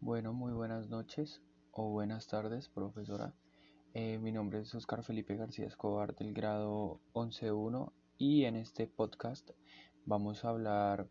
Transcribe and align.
Bueno, 0.00 0.32
muy 0.32 0.52
buenas 0.52 0.88
noches 0.88 1.42
o 1.72 1.90
buenas 1.90 2.28
tardes, 2.28 2.68
profesora. 2.68 3.34
Eh, 3.94 4.18
mi 4.18 4.30
nombre 4.30 4.60
es 4.60 4.72
Oscar 4.72 5.02
Felipe 5.02 5.34
García 5.34 5.66
Escobar 5.66 6.14
del 6.14 6.32
grado 6.32 7.00
11.1 7.14 7.90
y 8.16 8.44
en 8.44 8.54
este 8.54 8.86
podcast 8.86 9.50
vamos 10.06 10.44
a 10.44 10.50
hablar 10.50 11.08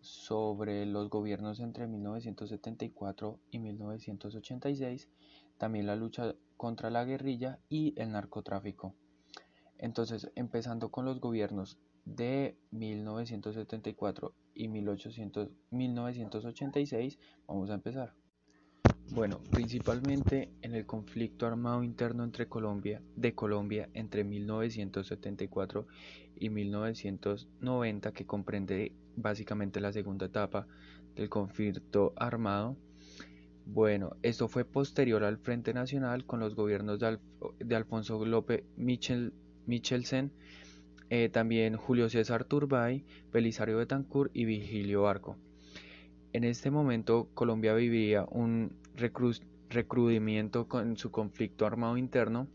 sobre 0.00 0.86
los 0.86 1.08
gobiernos 1.08 1.60
entre 1.60 1.86
1974 1.86 3.38
y 3.52 3.60
1986, 3.60 5.08
también 5.56 5.86
la 5.86 5.94
lucha 5.94 6.34
contra 6.56 6.90
la 6.90 7.04
guerrilla 7.04 7.60
y 7.68 7.94
el 7.96 8.10
narcotráfico. 8.10 8.92
Entonces, 9.78 10.32
empezando 10.34 10.90
con 10.90 11.04
los 11.04 11.20
gobiernos 11.20 11.78
de 12.04 12.58
1974 12.72 14.34
y 14.56 14.68
1800, 14.68 15.50
1986, 15.70 17.18
vamos 17.46 17.70
a 17.70 17.74
empezar. 17.74 18.14
Bueno, 19.10 19.38
principalmente 19.52 20.50
en 20.62 20.74
el 20.74 20.84
conflicto 20.84 21.46
armado 21.46 21.84
interno 21.84 22.24
entre 22.24 22.48
Colombia, 22.48 23.00
de 23.14 23.34
Colombia 23.34 23.88
entre 23.94 24.24
1974 24.24 25.86
y 26.34 26.50
1990, 26.50 28.12
que 28.12 28.26
comprende 28.26 28.92
básicamente 29.14 29.80
la 29.80 29.92
segunda 29.92 30.26
etapa 30.26 30.66
del 31.14 31.28
conflicto 31.28 32.14
armado. 32.16 32.76
Bueno, 33.64 34.16
esto 34.22 34.48
fue 34.48 34.64
posterior 34.64 35.24
al 35.24 35.38
Frente 35.38 35.72
Nacional 35.72 36.24
con 36.24 36.40
los 36.40 36.54
gobiernos 36.54 36.98
de, 37.00 37.76
Alfonso 37.76 38.24
López 38.24 38.64
Michel, 38.76 39.32
Michelsen, 39.66 40.32
eh, 41.10 41.28
también 41.28 41.76
Julio 41.76 42.08
César 42.08 42.44
Turbay, 42.44 43.04
Belisario 43.32 43.78
Betancourt 43.78 44.30
y 44.34 44.44
Vigilio 44.44 45.06
Arco. 45.06 45.36
En 46.32 46.44
este 46.44 46.70
momento 46.70 47.28
Colombia 47.34 47.74
vivía 47.74 48.26
un 48.30 48.72
recrudimiento 49.68 50.68
con 50.68 50.96
su 50.96 51.10
conflicto 51.10 51.66
armado 51.66 51.96
interno 51.96 52.48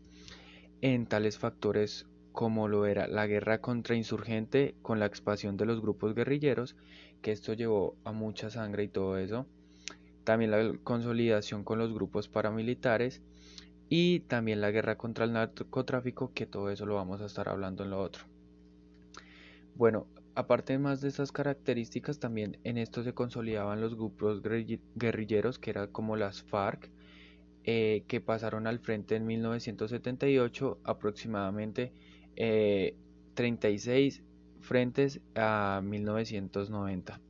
en 0.80 1.06
tales 1.06 1.38
factores 1.38 2.06
como 2.32 2.66
lo 2.68 2.86
era 2.86 3.06
la 3.06 3.26
guerra 3.26 3.60
contra 3.60 3.94
insurgente 3.94 4.74
con 4.82 4.98
la 4.98 5.06
expansión 5.06 5.56
de 5.56 5.66
los 5.66 5.80
grupos 5.80 6.14
guerrilleros, 6.14 6.76
que 7.20 7.32
esto 7.32 7.52
llevó 7.52 7.96
a 8.04 8.12
mucha 8.12 8.50
sangre 8.50 8.84
y 8.84 8.88
todo 8.88 9.18
eso. 9.18 9.46
También 10.24 10.50
la 10.50 10.72
consolidación 10.82 11.64
con 11.64 11.78
los 11.78 11.92
grupos 11.92 12.28
paramilitares 12.28 13.20
y 13.88 14.20
también 14.20 14.60
la 14.60 14.70
guerra 14.70 14.96
contra 14.96 15.24
el 15.24 15.32
narcotráfico, 15.32 16.32
que 16.32 16.46
todo 16.46 16.70
eso 16.70 16.86
lo 16.86 16.94
vamos 16.94 17.20
a 17.20 17.26
estar 17.26 17.48
hablando 17.48 17.84
en 17.84 17.90
lo 17.90 18.00
otro. 18.00 18.31
Bueno, 19.74 20.06
aparte 20.34 20.78
más 20.78 21.00
de 21.00 21.08
estas 21.08 21.32
características, 21.32 22.18
también 22.18 22.58
en 22.64 22.78
esto 22.78 23.02
se 23.02 23.14
consolidaban 23.14 23.80
los 23.80 23.94
grupos 23.94 24.42
guerrilleros, 24.42 25.58
que 25.58 25.70
eran 25.70 25.88
como 25.88 26.16
las 26.16 26.42
FARC, 26.42 26.90
eh, 27.64 28.04
que 28.08 28.20
pasaron 28.20 28.66
al 28.66 28.80
frente 28.80 29.14
en 29.16 29.26
1978, 29.26 30.80
aproximadamente 30.84 31.92
36 33.34 34.18
eh, 34.18 34.22
frentes 34.60 35.20
a 35.34 35.80
1990. 35.82 37.20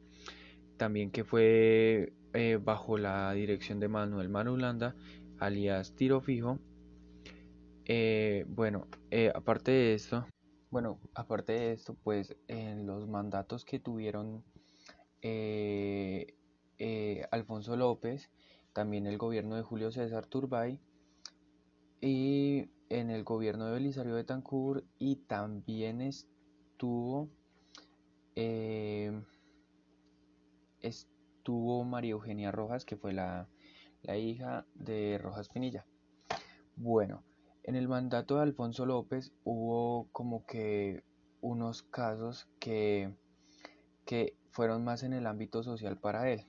También 0.79 1.11
que 1.11 1.25
fue 1.25 2.13
eh, 2.33 2.59
bajo 2.63 2.99
la 2.99 3.33
dirección 3.35 3.79
de 3.79 3.89
Manuel 3.89 4.31
Marulanda, 4.31 4.97
alias 5.39 5.95
Tiro 5.95 6.21
Fijo. 6.21 6.59
bueno, 8.49 8.87
aparte 9.35 9.71
de 9.71 9.95
esto, 9.95 10.27
bueno, 10.73 10.99
aparte 11.15 11.53
de 11.53 11.73
esto, 11.73 11.95
pues 12.03 12.35
en 12.49 12.87
los 12.87 13.07
mandatos 13.07 13.67
que 13.67 13.79
tuvieron 13.79 14.43
eh, 15.21 16.35
eh, 16.79 17.27
Alfonso 17.31 17.77
López, 17.77 18.31
también 18.73 19.07
el 19.07 19.19
gobierno 19.19 19.55
de 19.55 19.63
Julio 19.63 19.93
César 19.93 20.25
Turbay 20.25 20.81
y 22.01 22.71
en 22.89 23.11
el 23.11 23.23
gobierno 23.23 23.67
de 23.67 23.73
Belisario 23.73 24.15
Betancourt 24.15 24.87
y 24.99 25.17
también 25.17 26.01
estuvo 26.01 27.29
eh, 28.35 29.13
estuvo 30.81 31.85
María 31.85 32.13
Eugenia 32.13 32.51
Rojas 32.51 32.87
que 32.87 32.97
fue 32.97 33.13
la, 33.13 33.47
la 34.01 34.17
hija 34.17 34.65
de 34.75 35.19
Rojas 35.19 35.51
Pinilla. 35.51 35.85
Bueno, 36.77 37.23
en 37.65 37.77
el 37.77 37.89
mandato 37.89 38.37
de 38.37 38.43
Alfonso 38.43 38.87
López 38.87 39.33
hubo 39.45 40.09
como 40.13 40.45
que 40.47 41.05
unos 41.41 41.83
casos 41.83 42.49
que, 42.59 43.15
que 44.05 44.37
fueron 44.51 44.85
más 44.85 45.03
en 45.03 45.13
el 45.13 45.27
ámbito 45.27 45.63
social 45.63 45.99
para 45.99 46.31
él. 46.31 46.47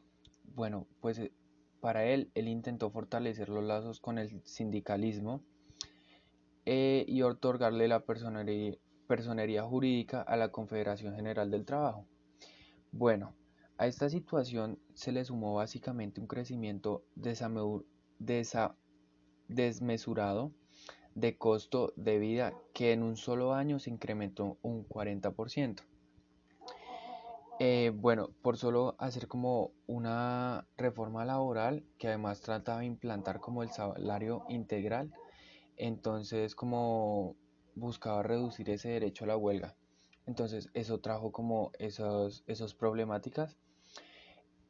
Bueno, 0.55 0.87
pues 1.01 1.19
eh, 1.19 1.31
para 1.81 2.05
él, 2.05 2.31
él 2.35 2.47
intentó 2.47 2.89
fortalecer 2.89 3.49
los 3.49 3.63
lazos 3.63 3.99
con 3.99 4.17
el 4.17 4.41
sindicalismo 4.45 5.43
eh, 6.65 7.05
y 7.07 7.21
otorgarle 7.23 7.87
la 7.87 8.05
personería, 8.05 8.77
personería 9.07 9.63
jurídica 9.63 10.21
a 10.21 10.37
la 10.37 10.49
Confederación 10.51 11.15
General 11.15 11.51
del 11.51 11.65
Trabajo. 11.65 12.07
Bueno, 12.91 13.35
a 13.77 13.87
esta 13.87 14.09
situación 14.09 14.79
se 14.93 15.11
le 15.11 15.25
sumó 15.25 15.55
básicamente 15.55 16.21
un 16.21 16.27
crecimiento 16.27 17.03
desmesurado 19.47 20.53
de 21.15 21.37
costo 21.37 21.93
de 21.95 22.17
vida 22.19 22.53
que 22.73 22.91
en 22.91 23.03
un 23.03 23.17
solo 23.17 23.53
año 23.53 23.79
se 23.79 23.89
incrementó 23.89 24.57
un 24.61 24.87
40%. 24.87 25.83
Eh, 27.59 27.91
bueno, 27.95 28.31
por 28.41 28.57
solo 28.57 28.95
hacer 28.97 29.27
como 29.27 29.71
una 29.85 30.67
reforma 30.75 31.23
laboral 31.23 31.83
que 31.99 32.07
además 32.07 32.41
trataba 32.41 32.79
de 32.79 32.87
implantar 32.87 33.39
como 33.39 33.61
el 33.61 33.69
salario 33.69 34.43
integral, 34.49 35.13
entonces 35.77 36.55
como 36.55 37.35
buscaba 37.75 38.23
reducir 38.23 38.69
ese 38.69 38.89
derecho 38.89 39.25
a 39.25 39.27
la 39.27 39.37
huelga. 39.37 39.75
Entonces 40.25 40.69
eso 40.73 40.99
trajo 40.99 41.31
como 41.31 41.71
esas 41.77 42.43
esos 42.47 42.73
problemáticas. 42.73 43.57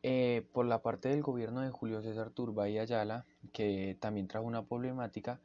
Eh, 0.06 0.46
por 0.52 0.66
la 0.66 0.82
parte 0.82 1.08
del 1.08 1.22
gobierno 1.22 1.62
de 1.62 1.70
Julio 1.70 2.02
César 2.02 2.32
Turba 2.32 2.68
y 2.68 2.78
Ayala, 2.78 3.26
que 3.54 3.98
también 4.02 4.28
trajo 4.28 4.46
una 4.46 4.66
problemática, 4.66 5.40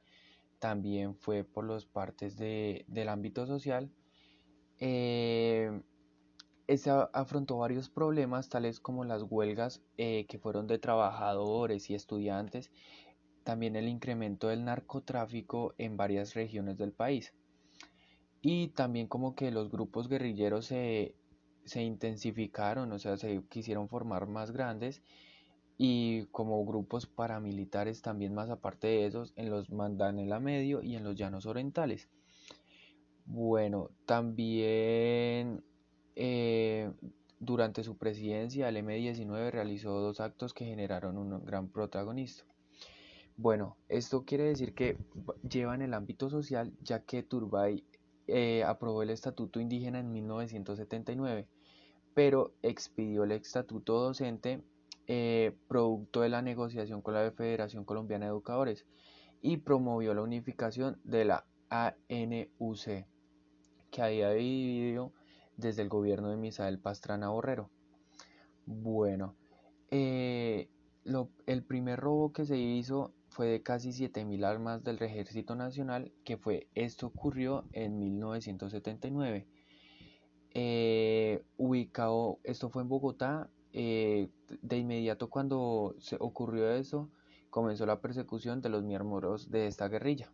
también 0.58 1.16
fue 1.16 1.44
por 1.44 1.69
las 1.69 1.86
partes 1.86 2.36
del 2.36 3.08
ámbito 3.08 3.46
social. 3.46 3.91
Eh, 4.78 5.82
afrontó 7.12 7.58
varios 7.58 7.88
problemas, 7.88 8.48
tales 8.48 8.80
como 8.80 9.04
las 9.04 9.22
huelgas 9.22 9.82
eh, 9.96 10.26
que 10.28 10.38
fueron 10.38 10.66
de 10.66 10.78
trabajadores 10.78 11.88
y 11.91 11.94
estudiantes, 11.94 12.70
también 13.44 13.76
el 13.76 13.88
incremento 13.88 14.48
del 14.48 14.64
narcotráfico 14.64 15.74
en 15.78 15.96
varias 15.96 16.34
regiones 16.34 16.76
del 16.76 16.92
país. 16.92 17.32
Y 18.42 18.69
también 18.69 19.08
como 19.08 19.34
que 19.34 19.50
los 19.50 19.70
grupos 19.70 20.08
guerrilleros 20.08 20.66
se, 20.66 21.14
se 21.64 21.82
intensificaron, 21.82 22.92
o 22.92 22.98
sea, 22.98 23.16
se 23.16 23.42
quisieron 23.48 23.88
formar 23.88 24.26
más 24.26 24.50
grandes 24.50 25.02
y 25.78 26.27
como 26.27 26.66
grupos 26.66 27.06
paramilitares 27.06 28.03
también 28.03 28.34
más 28.34 28.50
aparte 28.50 28.89
de 28.89 29.06
esos 29.06 29.33
en 29.37 29.49
los 29.49 29.71
Mandanela 29.71 30.41
Medio 30.41 30.83
y 30.83 30.97
en 30.97 31.05
los 31.05 31.15
Llanos 31.15 31.47
Orientales. 31.47 32.09
Bueno, 33.25 33.91
también 34.05 35.62
eh, 36.17 36.91
durante 37.38 37.84
su 37.84 37.97
presidencia 37.97 38.69
el 38.69 38.78
M-19 38.78 39.53
realizó 39.53 40.00
dos 40.00 40.19
actos 40.19 40.53
que 40.53 40.65
generaron 40.65 41.17
un 41.17 41.44
gran 41.44 41.69
protagonista. 41.69 42.44
Bueno, 43.37 43.77
esto 43.88 44.25
quiere 44.25 44.44
decir 44.44 44.75
que 44.75 44.97
lleva 45.49 45.77
en 45.77 45.83
el 45.83 45.94
ámbito 45.94 46.28
social 46.28 46.72
ya 46.83 47.05
que 47.05 47.22
Turbay 47.22 47.84
eh, 48.27 48.65
aprobó 48.65 49.05
el 49.05 49.11
Estatuto 49.11 49.61
Indígena 49.61 50.00
en 50.00 50.11
1979, 50.11 51.47
pero 52.15 52.53
expidió 52.62 53.22
el 53.22 53.31
Estatuto 53.31 54.00
Docente 54.00 54.61
eh, 55.08 55.56
producto 55.69 56.20
de 56.20 56.28
la 56.28 56.42
negociación 56.42 57.00
con 57.00 57.14
la 57.14 57.31
Federación 57.32 57.84
Colombiana 57.84 58.26
de 58.26 58.32
Educadores 58.32 58.87
y 59.40 59.56
promovió 59.56 60.12
la 60.12 60.20
unificación 60.20 61.00
de 61.02 61.25
la 61.25 61.46
ANUC, 61.70 63.06
que 63.90 64.02
había 64.02 64.31
dividido 64.31 65.12
desde 65.56 65.81
el 65.81 65.88
gobierno 65.88 66.28
de 66.28 66.37
Misael 66.37 66.78
Pastrana 66.78 67.31
Borrero. 67.31 67.70
Bueno, 68.66 69.34
eh, 69.90 70.69
el 71.46 71.64
primer 71.64 71.99
robo 72.00 72.32
que 72.32 72.44
se 72.44 72.58
hizo 72.58 73.14
fue 73.28 73.46
de 73.46 73.62
casi 73.62 73.90
7.000 73.90 74.44
armas 74.44 74.84
del 74.84 75.02
Ejército 75.02 75.54
Nacional, 75.54 76.12
que 76.25 76.37
fue, 76.37 76.69
esto 76.75 77.06
ocurrió 77.06 77.64
en 77.72 77.99
1979. 77.99 79.46
Eh, 80.52 81.43
ubicado, 81.56 82.40
esto 82.44 82.69
fue 82.69 82.82
en 82.82 82.88
Bogotá, 82.88 83.49
eh, 83.80 84.28
de 84.60 84.76
inmediato 84.76 85.30
cuando 85.30 85.94
se 86.00 86.16
ocurrió 86.19 86.69
eso, 86.72 87.12
comenzó 87.48 87.86
la 87.86 88.00
persecución 88.00 88.60
de 88.60 88.70
los 88.70 88.82
miembros 88.82 89.52
de 89.52 89.69
esta 89.69 89.86
guerrilla. 89.86 90.32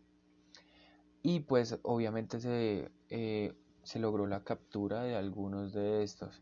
Y 1.21 1.41
pues 1.41 1.77
obviamente 1.83 2.39
se, 2.39 2.91
eh, 3.11 3.53
se 3.83 3.99
logró 3.99 4.25
la 4.25 4.43
captura 4.43 5.03
de 5.03 5.15
algunos 5.15 5.73
de 5.73 6.01
estos. 6.01 6.41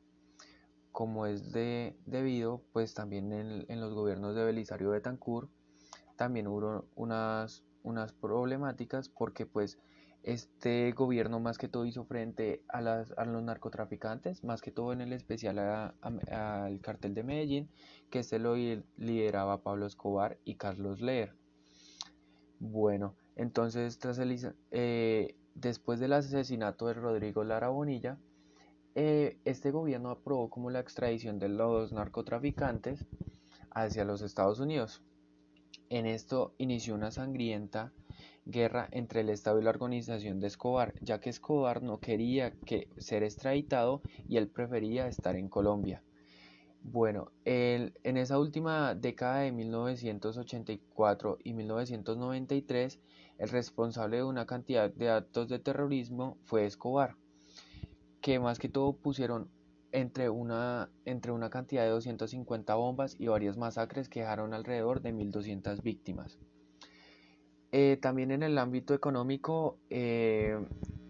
Como 0.94 1.26
es 1.26 1.52
de, 1.52 1.98
debido, 2.06 2.64
pues 2.72 2.94
también 2.94 3.34
en, 3.34 3.82
los 3.82 3.94
gobiernos 3.94 4.34
de 4.34 4.46
Belisario 4.46 4.92
Betancourt 4.92 5.52
también 6.16 6.48
hubo 6.48 6.86
unas, 6.96 7.66
unas 7.82 8.14
problemáticas 8.14 9.10
porque 9.10 9.46
pues 9.46 9.78
este 10.24 10.94
gobierno 10.94 11.42
más 11.42 11.58
que 11.58 11.68
todo 11.68 11.86
hizo 11.86 12.06
frente 12.06 12.64
a, 12.70 12.82
las, 12.82 13.12
a 13.18 13.26
los 13.26 13.44
narcotraficantes, 13.44 14.44
más 14.44 14.62
que 14.62 14.72
todo 14.72 14.94
en 14.94 15.02
el 15.02 15.12
especial 15.12 15.60
al 15.60 16.80
cartel 16.82 17.14
de 17.14 17.24
Medellín, 17.24 17.70
que 18.10 18.20
este 18.20 18.40
lo 18.40 18.56
lideraba 18.56 19.62
Pablo 19.62 19.86
Escobar 19.86 20.38
y 20.46 20.56
Carlos 20.56 21.02
Leer. 21.02 21.36
Bueno, 22.60 23.16
entonces 23.36 24.00
tras 24.00 24.18
el, 24.20 24.56
eh, 24.72 25.36
después 25.56 26.00
del 26.00 26.14
asesinato 26.14 26.88
de 26.88 26.94
Rodrigo 26.94 27.44
Lara 27.44 27.68
Bonilla, 27.68 28.18
eh, 28.96 29.40
este 29.44 29.72
gobierno 29.72 30.12
aprobó 30.12 30.50
como 30.50 30.70
la 30.70 30.80
extradición 30.80 31.40
de 31.40 31.50
los 31.50 31.92
narcotraficantes 31.92 33.06
hacia 33.72 34.06
los 34.06 34.22
Estados 34.22 34.60
Unidos. 34.62 35.04
En 35.90 36.06
esto 36.06 36.54
inició 36.58 36.96
una 36.96 37.12
sangrienta 37.12 37.92
guerra 38.46 38.88
entre 38.92 39.22
el 39.22 39.30
Estado 39.30 39.60
y 39.60 39.64
la 39.64 39.70
organización 39.70 40.40
de 40.40 40.48
Escobar, 40.48 40.94
ya 41.02 41.20
que 41.20 41.30
Escobar 41.30 41.82
no 41.82 42.00
quería 42.00 42.52
que 42.66 42.90
ser 42.98 43.24
extraditado 43.24 44.02
y 44.28 44.38
él 44.38 44.48
prefería 44.48 45.08
estar 45.08 45.36
en 45.36 45.50
Colombia. 45.50 46.04
Bueno, 46.86 47.32
en 47.46 48.18
esa 48.18 48.38
última 48.38 48.94
década 48.94 49.40
de 49.40 49.54
1984 49.54 51.38
y 51.42 51.54
1993, 51.54 53.00
el 53.38 53.50
responsable 53.50 54.18
de 54.18 54.24
una 54.24 54.46
cantidad 54.46 54.92
de 54.92 55.10
actos 55.10 55.48
de 55.48 55.60
terrorismo 55.60 56.38
fue 56.44 56.66
Escobar, 56.66 57.16
que 58.20 58.38
más 58.40 58.60
que 58.60 58.68
todo 58.68 58.98
pusieron 58.98 59.50
entre 59.94 60.30
una, 60.30 60.90
entre 61.06 61.32
una 61.32 61.50
cantidad 61.50 61.84
de 61.84 61.90
250 61.92 62.76
bombas 62.76 63.16
y 63.18 63.28
varias 63.28 63.58
masacres 63.58 64.10
que 64.10 64.20
dejaron 64.20 64.54
alrededor 64.54 65.02
de 65.02 65.14
1.200 65.14 65.82
víctimas. 65.84 66.38
Eh, 67.76 67.98
también 68.00 68.30
en 68.30 68.44
el 68.44 68.60
ámbito 68.60 68.94
económico, 68.94 69.80
eh, 69.90 70.64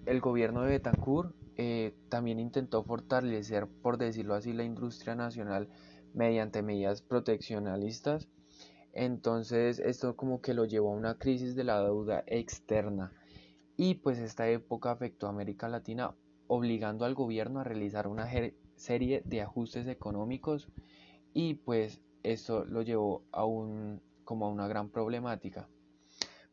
el 0.06 0.22
gobierno 0.22 0.62
de 0.62 0.70
Betancourt 0.70 1.36
eh, 1.58 1.94
también 2.08 2.40
intentó 2.40 2.86
fortalecer, 2.86 3.68
por 3.68 3.98
decirlo 3.98 4.34
así, 4.34 4.54
la 4.54 4.64
industria 4.64 5.14
nacional 5.14 5.68
mediante 6.14 6.62
medidas 6.62 7.02
proteccionalistas. 7.02 8.30
Entonces 8.94 9.78
esto 9.80 10.16
como 10.16 10.40
que 10.40 10.54
lo 10.54 10.64
llevó 10.64 10.94
a 10.94 10.96
una 10.96 11.16
crisis 11.18 11.54
de 11.54 11.66
la 11.66 11.84
deuda 11.84 12.24
externa. 12.28 13.12
Y 13.76 13.96
pues 13.96 14.20
esta 14.20 14.48
época 14.48 14.92
afectó 14.92 15.28
a 15.28 15.32
América 15.32 15.68
Latina 15.68 16.16
obligando 16.48 17.04
al 17.04 17.14
gobierno 17.14 17.60
a 17.60 17.66
realizar 17.66 18.08
una 18.08 18.30
serie 18.78 19.22
de 19.26 19.42
ajustes 19.42 19.88
económicos 19.88 20.70
y 21.34 21.56
pues 21.56 22.00
esto 22.24 22.64
lo 22.64 22.84
llevó 22.84 23.26
a 23.34 23.44
un 23.44 24.02
como 24.24 24.46
a 24.46 24.50
una 24.50 24.70
gran 24.70 24.88
problemática. 24.88 25.68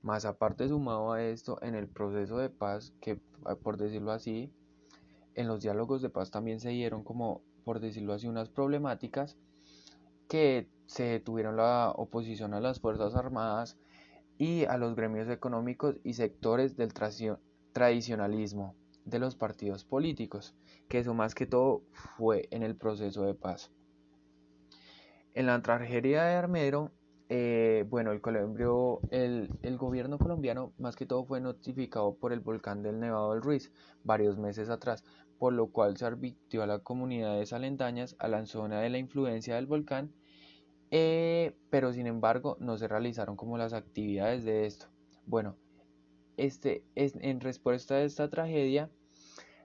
Más 0.02 0.24
aparte 0.24 0.68
sumado 0.68 1.12
a 1.12 1.22
esto, 1.22 1.58
en 1.62 1.74
el 1.74 1.88
proceso 1.88 2.38
de 2.38 2.48
paz, 2.48 2.92
que 3.00 3.20
ah, 3.44 3.54
por 3.54 3.76
decirlo 3.76 4.12
así, 4.12 4.50
en 5.34 5.46
los 5.46 5.62
diálogos 5.62 6.02
de 6.02 6.10
paz 6.10 6.30
también 6.30 6.60
se 6.60 6.70
dieron 6.70 7.04
como, 7.04 7.42
por 7.64 7.80
decirlo 7.80 8.14
así, 8.14 8.26
unas 8.26 8.48
problemáticas 8.48 9.36
que 10.28 10.68
se 10.86 11.20
tuvieron 11.20 11.56
la 11.56 11.92
oposición 11.94 12.54
a 12.54 12.60
las 12.60 12.80
Fuerzas 12.80 13.14
Armadas 13.14 13.78
y 14.38 14.64
a 14.64 14.78
los 14.78 14.96
gremios 14.96 15.28
económicos 15.28 15.96
y 16.02 16.14
sectores 16.14 16.76
del 16.76 16.92
tradicionalismo 17.72 18.74
de 19.04 19.18
los 19.18 19.36
partidos 19.36 19.84
políticos, 19.84 20.54
que 20.88 20.98
eso 20.98 21.14
más 21.14 21.34
que 21.34 21.46
todo 21.46 21.82
fue 21.92 22.48
en 22.50 22.62
el 22.62 22.76
proceso 22.76 23.22
de 23.22 23.34
paz. 23.34 23.70
En 25.34 25.46
la 25.46 25.60
tragedia 25.62 26.24
de 26.24 26.34
Armero 26.34 26.90
eh, 27.32 27.84
bueno, 27.88 28.10
el, 28.10 28.20
el, 29.12 29.50
el, 29.62 29.76
gobierno 29.78 30.18
colombiano 30.18 30.72
más 30.78 30.96
que 30.96 31.06
todo 31.06 31.24
fue 31.24 31.40
notificado 31.40 32.16
por 32.16 32.32
el 32.32 32.40
volcán 32.40 32.82
del 32.82 32.98
Nevado 32.98 33.32
del 33.32 33.40
Ruiz 33.40 33.70
varios 34.02 34.36
meses 34.36 34.68
atrás, 34.68 35.04
por 35.38 35.52
lo 35.52 35.68
cual 35.68 35.96
se 35.96 36.06
advirtió 36.06 36.64
a 36.64 36.66
las 36.66 36.80
comunidades 36.80 37.52
alendañas 37.52 38.16
a 38.18 38.26
la 38.26 38.44
zona 38.46 38.80
de 38.80 38.90
la 38.90 38.98
influencia 38.98 39.54
del 39.54 39.66
volcán, 39.66 40.12
eh, 40.90 41.56
pero 41.70 41.92
sin 41.92 42.08
embargo 42.08 42.56
no 42.58 42.76
se 42.76 42.88
realizaron 42.88 43.36
como 43.36 43.56
las 43.56 43.74
actividades 43.74 44.44
de 44.44 44.66
esto. 44.66 44.86
Bueno, 45.24 45.56
este, 46.36 46.82
es, 46.96 47.14
en 47.20 47.38
respuesta 47.38 47.94
a 47.94 48.02
esta 48.02 48.28
tragedia, 48.28 48.90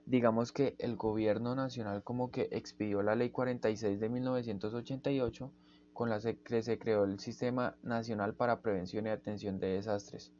digamos 0.04 0.52
que 0.52 0.76
el 0.78 0.94
gobierno 0.94 1.56
nacional 1.56 2.04
como 2.04 2.30
que 2.30 2.48
expidió 2.52 3.02
la 3.02 3.16
ley 3.16 3.30
46 3.30 3.98
de 3.98 4.08
1988, 4.08 5.50
con 5.96 6.10
la 6.10 6.20
que 6.20 6.62
se 6.62 6.78
creó 6.78 7.04
el 7.04 7.18
Sistema 7.18 7.74
Nacional 7.82 8.34
para 8.34 8.60
Prevención 8.60 9.06
y 9.06 9.08
Atención 9.08 9.58
de 9.58 9.68
Desastres, 9.68 10.30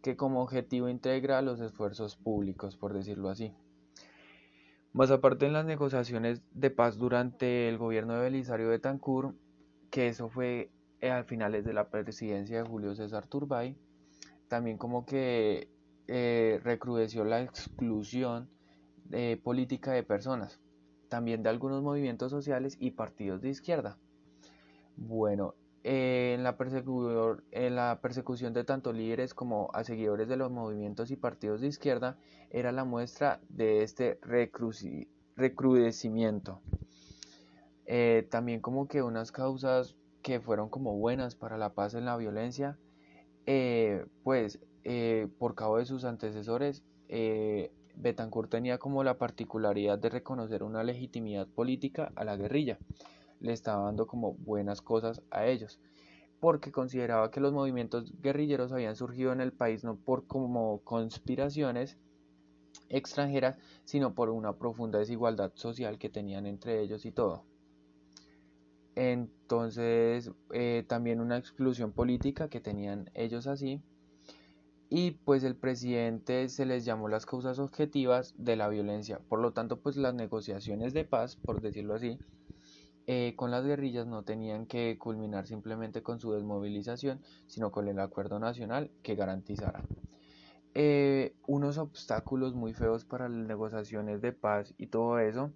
que 0.00 0.16
como 0.16 0.40
objetivo 0.40 0.88
integra 0.88 1.42
los 1.42 1.60
esfuerzos 1.60 2.16
públicos, 2.16 2.78
por 2.78 2.94
decirlo 2.94 3.28
así. 3.28 3.52
Más 4.94 5.10
aparte 5.10 5.44
en 5.44 5.52
las 5.52 5.66
negociaciones 5.66 6.40
de 6.52 6.70
paz 6.70 6.96
durante 6.96 7.68
el 7.68 7.76
gobierno 7.76 8.14
de 8.14 8.22
Belisario 8.22 8.70
Betancourt, 8.70 9.36
que 9.90 10.08
eso 10.08 10.30
fue 10.30 10.70
eh, 11.02 11.10
al 11.10 11.26
finales 11.26 11.66
de 11.66 11.74
la 11.74 11.90
presidencia 11.90 12.62
de 12.62 12.66
Julio 12.66 12.94
César 12.94 13.26
Turbay, 13.26 13.76
también 14.48 14.78
como 14.78 15.04
que 15.04 15.68
eh, 16.06 16.60
recrudeció 16.64 17.24
la 17.24 17.42
exclusión 17.42 18.48
política 19.42 19.92
de 19.92 20.02
personas, 20.02 20.60
también 21.10 21.42
de 21.42 21.50
algunos 21.50 21.82
movimientos 21.82 22.30
sociales 22.30 22.76
y 22.80 22.92
partidos 22.92 23.42
de 23.42 23.50
izquierda. 23.50 23.98
Bueno, 25.00 25.54
en, 25.84 26.42
la 26.42 26.56
en 27.52 27.76
la 27.76 28.00
persecución 28.02 28.52
de 28.52 28.64
tanto 28.64 28.92
líderes 28.92 29.32
como 29.32 29.70
a 29.72 29.84
seguidores 29.84 30.26
de 30.28 30.36
los 30.36 30.50
movimientos 30.50 31.12
y 31.12 31.16
partidos 31.16 31.60
de 31.60 31.68
izquierda 31.68 32.18
era 32.50 32.72
la 32.72 32.84
muestra 32.84 33.40
de 33.48 33.84
este 33.84 34.18
recrudecimiento. 35.36 36.60
Eh, 37.86 38.26
también 38.28 38.60
como 38.60 38.88
que 38.88 39.02
unas 39.02 39.30
causas 39.30 39.94
que 40.20 40.40
fueron 40.40 40.68
como 40.68 40.98
buenas 40.98 41.36
para 41.36 41.56
la 41.56 41.74
paz 41.74 41.94
en 41.94 42.04
la 42.04 42.16
violencia, 42.16 42.76
eh, 43.46 44.04
pues 44.24 44.58
eh, 44.82 45.28
por 45.38 45.54
cabo 45.54 45.78
de 45.78 45.86
sus 45.86 46.04
antecesores, 46.04 46.82
Betancourt 47.94 48.50
tenía 48.50 48.78
como 48.78 49.04
la 49.04 49.16
particularidad 49.16 49.96
de 49.98 50.08
reconocer 50.10 50.64
una 50.64 50.82
legitimidad 50.82 51.46
política 51.46 52.10
a 52.16 52.24
la 52.24 52.36
guerrilla 52.36 52.78
le 53.40 53.52
estaba 53.52 53.84
dando 53.84 54.06
como 54.06 54.34
buenas 54.34 54.82
cosas 54.82 55.22
a 55.30 55.46
ellos, 55.46 55.80
porque 56.40 56.72
consideraba 56.72 57.30
que 57.30 57.40
los 57.40 57.52
movimientos 57.52 58.12
guerrilleros 58.20 58.72
habían 58.72 58.96
surgido 58.96 59.32
en 59.32 59.40
el 59.40 59.52
país 59.52 59.84
no 59.84 59.96
por 59.96 60.26
como 60.26 60.80
conspiraciones 60.84 61.98
extranjeras, 62.88 63.56
sino 63.84 64.14
por 64.14 64.30
una 64.30 64.54
profunda 64.54 64.98
desigualdad 64.98 65.52
social 65.54 65.98
que 65.98 66.08
tenían 66.08 66.46
entre 66.46 66.80
ellos 66.80 67.04
y 67.04 67.12
todo. 67.12 67.44
Entonces, 68.94 70.32
eh, 70.52 70.84
también 70.88 71.20
una 71.20 71.36
exclusión 71.36 71.92
política 71.92 72.48
que 72.48 72.60
tenían 72.60 73.10
ellos 73.14 73.46
así. 73.46 73.80
Y 74.90 75.12
pues 75.12 75.44
el 75.44 75.54
presidente 75.54 76.48
se 76.48 76.64
les 76.66 76.84
llamó 76.84 77.08
las 77.08 77.26
causas 77.26 77.58
objetivas 77.58 78.34
de 78.38 78.56
la 78.56 78.68
violencia. 78.68 79.20
Por 79.28 79.38
lo 79.40 79.52
tanto, 79.52 79.78
pues 79.78 79.96
las 79.96 80.14
negociaciones 80.14 80.94
de 80.94 81.04
paz, 81.04 81.36
por 81.36 81.60
decirlo 81.60 81.94
así, 81.94 82.18
con 83.36 83.50
las 83.50 83.64
guerrillas 83.64 84.06
no 84.06 84.22
tenían 84.22 84.66
que 84.66 84.98
culminar 84.98 85.46
simplemente 85.46 86.02
con 86.02 86.20
su 86.20 86.32
desmovilización, 86.32 87.22
sino 87.46 87.70
con 87.70 87.88
el 87.88 87.98
acuerdo 88.00 88.38
nacional 88.38 88.90
que 89.02 89.14
garantizara. 89.14 89.82
Eh, 90.74 91.34
unos 91.46 91.78
obstáculos 91.78 92.54
muy 92.54 92.72
feos 92.72 93.04
para 93.04 93.28
las 93.28 93.46
negociaciones 93.48 94.20
de 94.20 94.32
paz 94.32 94.74
y 94.78 94.86
todo 94.86 95.18
eso 95.18 95.50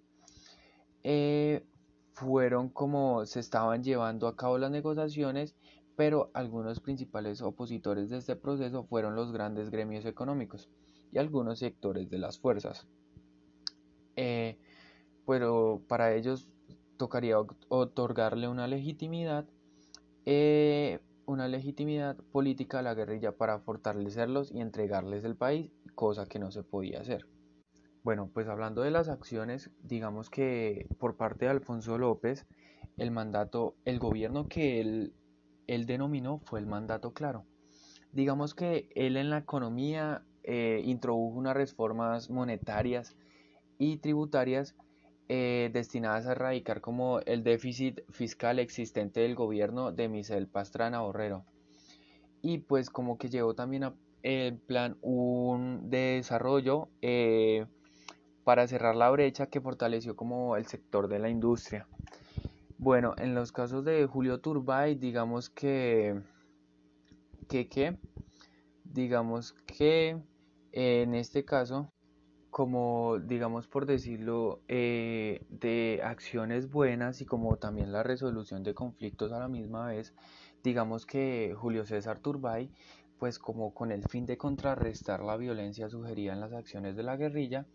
eh, 1.03 1.63
fueron 2.13 2.67
como 2.67 3.25
se 3.25 3.39
estaban 3.39 3.83
llevando 3.83 4.27
a 4.27 4.35
cabo 4.35 4.57
las 4.57 4.71
negociaciones, 4.71 5.55
pero 5.95 6.31
algunos 6.33 6.79
principales 6.79 7.41
opositores 7.41 8.09
de 8.09 8.17
este 8.17 8.35
proceso 8.35 8.83
fueron 8.83 9.15
los 9.15 9.31
grandes 9.31 9.69
gremios 9.69 10.05
económicos 10.05 10.69
y 11.11 11.19
algunos 11.19 11.59
sectores 11.59 12.09
de 12.09 12.17
las 12.17 12.39
fuerzas. 12.39 12.87
pero 15.25 15.81
para 15.87 16.13
ellos 16.15 16.49
tocaría 17.03 17.35
otorgarle 17.67 18.47
una 18.47 18.65
legitimidad, 18.65 19.45
eh, 20.25 21.01
una 21.25 21.49
legitimidad 21.49 22.15
política 22.31 22.79
a 22.79 22.81
la 22.81 22.93
guerrilla 22.93 23.33
para 23.33 23.59
fortalecerlos 23.59 24.53
y 24.53 24.61
entregarles 24.61 25.25
el 25.25 25.35
país, 25.35 25.69
cosa 25.95 26.25
que 26.27 26.39
no 26.39 26.49
se 26.49 26.63
podía 26.63 27.01
hacer. 27.01 27.27
Bueno, 28.05 28.29
pues 28.33 28.47
hablando 28.47 28.83
de 28.83 28.91
las 28.91 29.09
acciones, 29.09 29.69
digamos 29.81 30.29
que 30.29 30.87
por 30.97 31.17
parte 31.17 31.43
de 31.43 31.51
Alfonso 31.51 31.97
López, 31.97 32.45
el 32.95 33.11
mandato, 33.11 33.75
el 33.83 33.99
gobierno 33.99 34.47
que 34.47 34.79
él, 34.79 35.13
él 35.67 35.85
denominó 35.85 36.39
fue 36.45 36.61
el 36.61 36.67
mandato 36.67 37.11
claro. 37.11 37.43
Digamos 38.13 38.55
que 38.55 38.87
él 38.95 39.17
en 39.17 39.29
la 39.29 39.39
economía 39.39 40.23
eh, 40.43 40.81
introdujo 40.85 41.37
unas 41.37 41.53
reformas 41.53 42.29
monetarias 42.29 43.17
y 43.77 43.97
tributarias 43.97 44.73
destinadas 45.27 46.27
a 46.27 46.33
erradicar 46.33 46.81
como 46.81 47.19
el 47.21 47.43
déficit 47.43 48.01
fiscal 48.11 48.59
existente 48.59 49.21
del 49.21 49.35
gobierno 49.35 49.91
de 49.91 50.09
Michel 50.09 50.47
Pastrana 50.47 51.01
Borrero. 51.01 51.45
Y 52.41 52.59
pues 52.59 52.89
como 52.89 53.17
que 53.17 53.29
llevó 53.29 53.55
también 53.55 53.85
a, 53.85 53.95
el 54.21 54.57
plan 54.57 54.97
un 55.01 55.89
desarrollo 55.89 56.89
eh, 57.01 57.65
para 58.43 58.67
cerrar 58.67 58.95
la 58.95 59.09
brecha 59.09 59.47
que 59.47 59.61
fortaleció 59.61 60.15
como 60.15 60.55
el 60.55 60.65
sector 60.65 61.07
de 61.07 61.19
la 61.19 61.29
industria. 61.29 61.87
Bueno, 62.77 63.13
en 63.17 63.33
los 63.33 63.51
casos 63.51 63.85
de 63.85 64.05
Julio 64.05 64.39
Turbay, 64.39 64.95
digamos 64.95 65.49
que, 65.49 66.21
que, 67.47 67.69
que 67.69 67.97
digamos 68.83 69.53
que 69.65 70.21
en 70.73 71.13
este 71.13 71.45
caso, 71.45 71.93
como 72.53 73.17
digamos 73.17 73.67
por 73.67 73.87
decirlo, 73.87 74.61
eh, 74.67 75.41
de 75.49 76.01
acciones 76.03 76.69
buenas 76.69 77.19
y 77.19 77.25
como 77.25 77.57
también 77.57 77.91
la 77.91 78.03
resolución 78.03 78.61
de 78.63 78.75
conflictos 78.75 79.31
a 79.31 79.39
la 79.39 79.47
misma 79.47 79.87
vez, 79.87 80.13
digamos 80.63 81.07
que 81.07 81.55
Julio 81.57 81.83
César 81.83 82.19
Turbay, 82.19 82.69
pues 83.17 83.39
como 83.39 83.73
con 83.73 83.91
el 83.91 84.03
fin 84.07 84.27
de 84.27 84.37
contrarrestar 84.37 85.23
la 85.23 85.35
violencia 85.35 85.89
sugerida 85.89 86.33
en 86.33 86.41
las 86.41 86.53
acciones 86.53 86.95
de 86.95 87.01
la 87.01 87.17
guerrilla, 87.17 87.65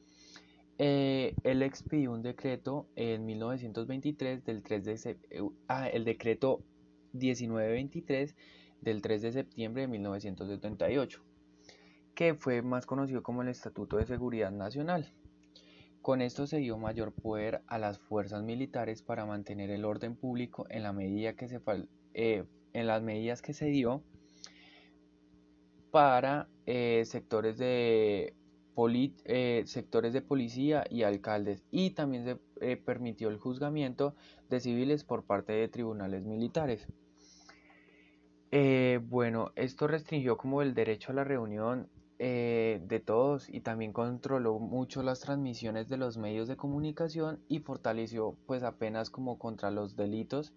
eh, 0.78 1.35
él 1.42 1.62
expidió 1.64 2.12
un 2.12 2.23
decreto 2.23 2.87
en 2.94 3.26
1923 3.26 4.44
del 4.44 4.62
3 4.62 4.85
de 4.85 5.18
eh, 5.30 5.42
ah, 5.66 5.88
el 5.88 6.04
decreto 6.04 6.62
1923 7.14 8.37
del 8.80 9.02
3 9.02 9.23
de 9.23 9.32
septiembre 9.32 9.82
de 9.82 9.88
1978, 9.88 11.20
que 12.19 12.35
fue 12.35 12.63
más 12.63 12.85
conocido 12.85 13.23
como 13.23 13.43
el 13.43 13.49
Estatuto 13.49 13.97
de 13.97 14.05
Seguridad 14.05 14.51
Nacional. 14.51 15.07
Con 16.03 16.21
esto 16.21 16.49
se 16.49 16.57
dio 16.57 16.77
mayor 16.77 17.13
poder 17.13 17.63
a 17.69 17.79
las 17.79 18.01
fuerzas 18.01 18.43
militares 18.43 19.03
para 19.03 19.25
mantener 19.25 19.71
el 19.71 19.85
orden 19.85 20.17
público 20.17 20.67
en 20.69 20.83
la 20.83 20.93
medida 20.93 21.35
que 21.35 21.47
se 21.47 21.61
eh, 22.15 22.45
en 22.73 22.87
las 22.89 23.05
medidas 23.05 23.41
que 23.41 23.53
se 23.53 23.67
dio 23.67 24.03
para 25.93 26.49
eh, 26.67 27.05
sectores 27.05 27.57
de 27.57 28.35
eh, 29.25 29.63
sectores 29.67 30.13
de 30.13 30.21
policía 30.21 30.85
y 30.91 31.05
alcaldes 31.05 31.63
y 31.71 31.91
también 31.91 32.25
se 32.25 32.77
permitió 32.79 33.29
el 33.29 33.39
juzgamiento 33.39 34.17
de 34.51 34.59
civiles 34.59 35.05
por 35.05 35.23
parte 35.23 35.53
de 35.53 35.69
tribunales 35.69 36.25
militares. 36.25 36.85
bueno, 39.09 39.53
esto 39.55 39.87
restringió 39.87 40.37
como 40.37 40.63
el 40.63 40.75
derecho 40.75 41.13
a 41.13 41.15
la 41.15 41.23
reunión 41.23 41.89
de 42.19 43.03
todos 43.05 43.49
y 43.49 43.61
también 43.61 43.93
controló 43.93 44.59
mucho 44.59 45.05
las 45.05 45.21
transmisiones 45.21 45.89
de 45.89 45.99
los 45.99 46.19
medios 46.19 46.49
de 46.49 46.57
comunicación 46.57 47.41
y 47.49 47.61
fortaleció 47.61 48.37
pues 48.47 48.65
apenas 48.65 49.09
como 49.09 49.39
contra 49.39 49.71
los 49.71 49.95
delitos, 49.95 50.53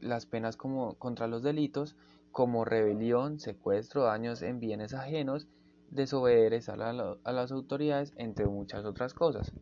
las 0.00 0.26
penas 0.26 0.56
como 0.56 0.94
contra 0.94 1.28
los 1.28 1.42
delitos 1.42 1.96
como 2.36 2.66
rebelión, 2.66 3.40
secuestro, 3.40 4.02
daños 4.02 4.42
en 4.42 4.60
bienes 4.60 4.92
ajenos, 4.92 5.48
desobedecer 5.90 6.82
a, 6.82 6.92
las 6.92 7.50
autoridades, 7.50 8.12
entre 8.16 8.44
muchas 8.44 8.84
otras 8.84 9.14
cosas. 9.14 9.54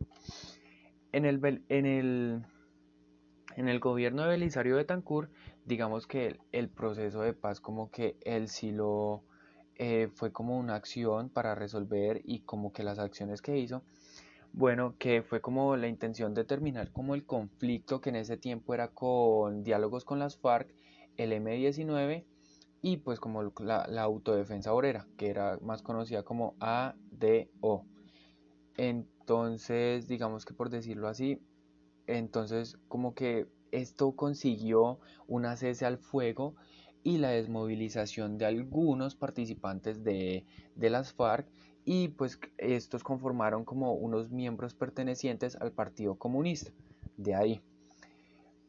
En 1.13 1.23
el, 1.23 1.63
en 1.69 1.85
el, 1.85 2.45
en 3.55 3.69
el 3.69 3.79
gobierno 3.79 4.23
de 4.23 4.27
Belisario 4.27 4.75
Betancourt, 4.75 5.31
digamos 5.63 6.05
que 6.05 6.37
el, 6.51 6.67
proceso 6.67 7.21
de 7.21 7.31
paz 7.31 7.61
como 7.61 7.91
que 7.91 8.17
él 8.25 8.49
sí 8.49 8.73
lo 8.73 9.23
eh, 9.75 10.09
fue 10.13 10.31
como 10.31 10.57
una 10.57 10.75
acción 10.75 11.29
para 11.29 11.55
resolver 11.55 12.21
y 12.23 12.39
como 12.41 12.71
que 12.71 12.83
las 12.83 12.99
acciones 12.99 13.41
que 13.41 13.57
hizo, 13.57 13.83
bueno, 14.53 14.95
que 14.97 15.21
fue 15.21 15.41
como 15.41 15.75
la 15.75 15.87
intención 15.87 16.33
de 16.33 16.45
terminar 16.45 16.91
como 16.93 17.13
el 17.13 17.25
conflicto 17.25 17.99
que 17.99 18.09
en 18.09 18.15
ese 18.15 18.37
tiempo 18.37 18.73
era 18.73 18.87
con 18.87 19.63
diálogos 19.63 20.05
con 20.05 20.17
las 20.17 20.37
FARC, 20.37 20.73
el 21.17 21.33
M19 21.33 22.25
y 22.81 22.97
pues 22.97 23.19
como 23.19 23.43
la, 23.59 23.83
autodefensa 24.01 24.71
obrera, 24.71 25.07
que 25.17 25.29
era 25.29 25.57
más 25.61 25.81
conocida 25.81 26.23
como 26.23 26.55
ADO. 26.59 27.83
Entonces, 28.77 30.07
digamos 30.07 30.45
que 30.45 30.53
por 30.53 30.69
decirlo 30.69 31.09
así, 31.09 31.41
entonces 32.07 32.77
como 32.87 33.13
que 33.13 33.47
esto 33.71 34.15
consiguió 34.15 34.99
una 35.27 35.57
cese 35.57 35.85
al 35.85 35.97
fuego 35.97 36.55
y 37.05 37.19
la 37.19 37.29
desmovilización 37.29 38.39
de 38.39 38.47
algunos 38.47 39.15
participantes 39.15 40.03
de, 40.03 40.43
de 40.75 40.89
las 40.89 41.13
FARC 41.13 41.47
y 41.85 42.07
pues 42.09 42.39
estos 42.57 43.03
conformaron 43.03 43.63
como 43.63 43.93
unos 43.93 44.31
miembros 44.31 44.73
pertenecientes 44.73 45.55
al 45.55 45.71
Partido 45.71 46.15
Comunista, 46.15 46.71
de 47.15 47.35
ahí. 47.35 47.61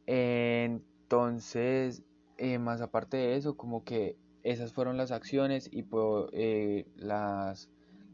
Entonces, 0.05 2.03
eh, 2.37 2.59
más 2.59 2.83
aparte 2.83 3.17
de 3.17 3.37
eso, 3.37 3.57
como 3.57 3.85
que 3.85 4.19
esas 4.43 4.75
fueron 4.75 4.99
las 4.99 5.13
acciones 5.13 5.71
y 5.73 5.87
eh, 6.33 6.87
las, 6.95 7.71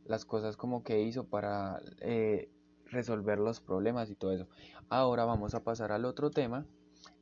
las 0.06 0.24
cosas 0.24 0.56
como 0.56 0.84
que 0.84 1.02
hizo 1.02 1.24
para 1.24 1.80
eh, 2.00 2.48
resolver 2.86 3.40
los 3.40 3.60
problemas 3.60 4.08
y 4.08 4.14
todo 4.14 4.30
eso. 4.30 4.46
Ahora 4.88 5.24
vamos 5.24 5.56
a 5.56 5.64
pasar 5.64 5.90
al 5.90 6.04
otro 6.04 6.30
tema, 6.30 6.64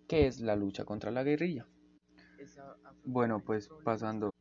que 0.06 0.26
es 0.26 0.40
la 0.40 0.54
lucha 0.54 0.84
contra 0.84 1.10
la 1.10 1.24
guerrilla. 1.24 1.66
Bueno, 3.04 3.40
pues 3.40 3.70
pasando, 3.84 4.34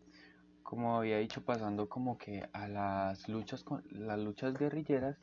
como 0.64 0.98
había 0.98 1.18
dicho, 1.18 1.42
pasando 1.44 1.88
como 1.88 2.18
que 2.18 2.48
a 2.54 2.68
las 2.68 3.28
luchas 3.28 3.64
con 3.64 3.84
las 3.92 4.20
luchas 4.20 4.54
guerrilleras, 4.54 5.18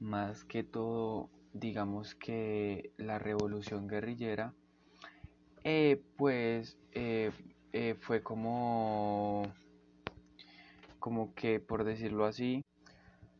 más 0.00 0.44
que 0.44 0.64
todo, 0.64 1.30
digamos 1.52 2.14
que 2.14 2.92
la 2.96 3.18
revolución 3.18 3.88
guerrillera 3.88 4.54
eh, 5.64 6.00
pues 6.16 6.78
eh, 6.92 7.30
eh, 7.72 7.94
fue 8.00 8.22
como, 8.22 9.42
como 10.98 11.34
que, 11.34 11.60
por 11.60 11.84
decirlo 11.84 12.24
así, 12.24 12.64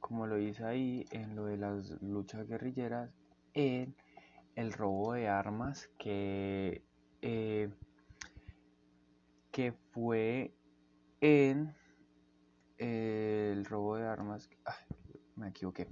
como 0.00 0.26
lo 0.26 0.38
hice 0.38 0.64
ahí 0.64 1.06
en 1.10 1.36
lo 1.36 1.46
de 1.46 1.56
las 1.56 1.90
luchas 2.02 2.46
guerrilleras, 2.46 3.10
en 3.54 3.94
el 4.56 4.72
robo 4.72 5.14
de 5.14 5.28
armas 5.28 5.88
que, 5.98 6.82
que 9.58 9.72
fue 9.72 10.54
en 11.20 11.74
el 12.76 13.64
robo 13.64 13.96
de 13.96 14.06
armas, 14.06 14.48
me 15.34 15.48
equivoqué. 15.48 15.88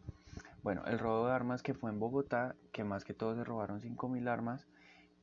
Bueno, 0.63 0.85
el 0.87 1.01
robo 1.01 1.27
de 1.27 1.33
armas 1.33 1.65
que 1.65 1.75
fue 1.75 1.91
en 1.91 1.99
Bogotá, 1.99 2.55
que 2.73 2.85
más 2.85 3.05
que 3.05 3.13
todo 3.13 3.35
se 3.35 3.43
robaron 3.43 3.81
5.000 3.81 4.29
armas, 4.29 4.69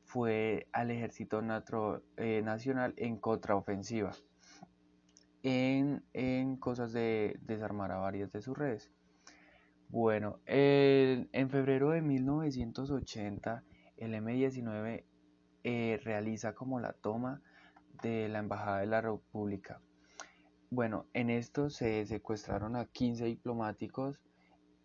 fue 0.02 0.68
al 0.74 0.90
ejército 0.90 1.40
eh, 2.18 2.42
nacional 2.44 2.92
en 2.98 3.16
contraofensiva, 3.16 4.12
en, 5.42 6.04
en, 6.12 6.58
cosas 6.58 6.92
de 6.92 7.38
desarmar 7.40 7.92
a 7.92 7.96
varias 7.96 8.30
de 8.30 8.42
sus 8.42 8.58
redes. 8.58 8.92
Bueno, 9.88 10.40
en 10.44 11.48
febrero 11.48 11.92
de 11.92 12.02
1980, 12.02 13.64
el 13.96 14.12
M-19 14.12 15.02
eh, 15.62 15.98
realiza 16.04 16.54
como 16.54 16.78
la 16.78 16.92
toma 16.92 17.40
de 18.02 18.28
la 18.28 18.38
Embajada 18.38 18.80
de 18.80 18.86
la 18.86 19.00
República. 19.00 19.80
Bueno, 20.70 21.06
en 21.12 21.30
esto 21.30 21.70
se 21.70 22.04
secuestraron 22.06 22.76
a 22.76 22.86
15 22.86 23.24
diplomáticos 23.24 24.20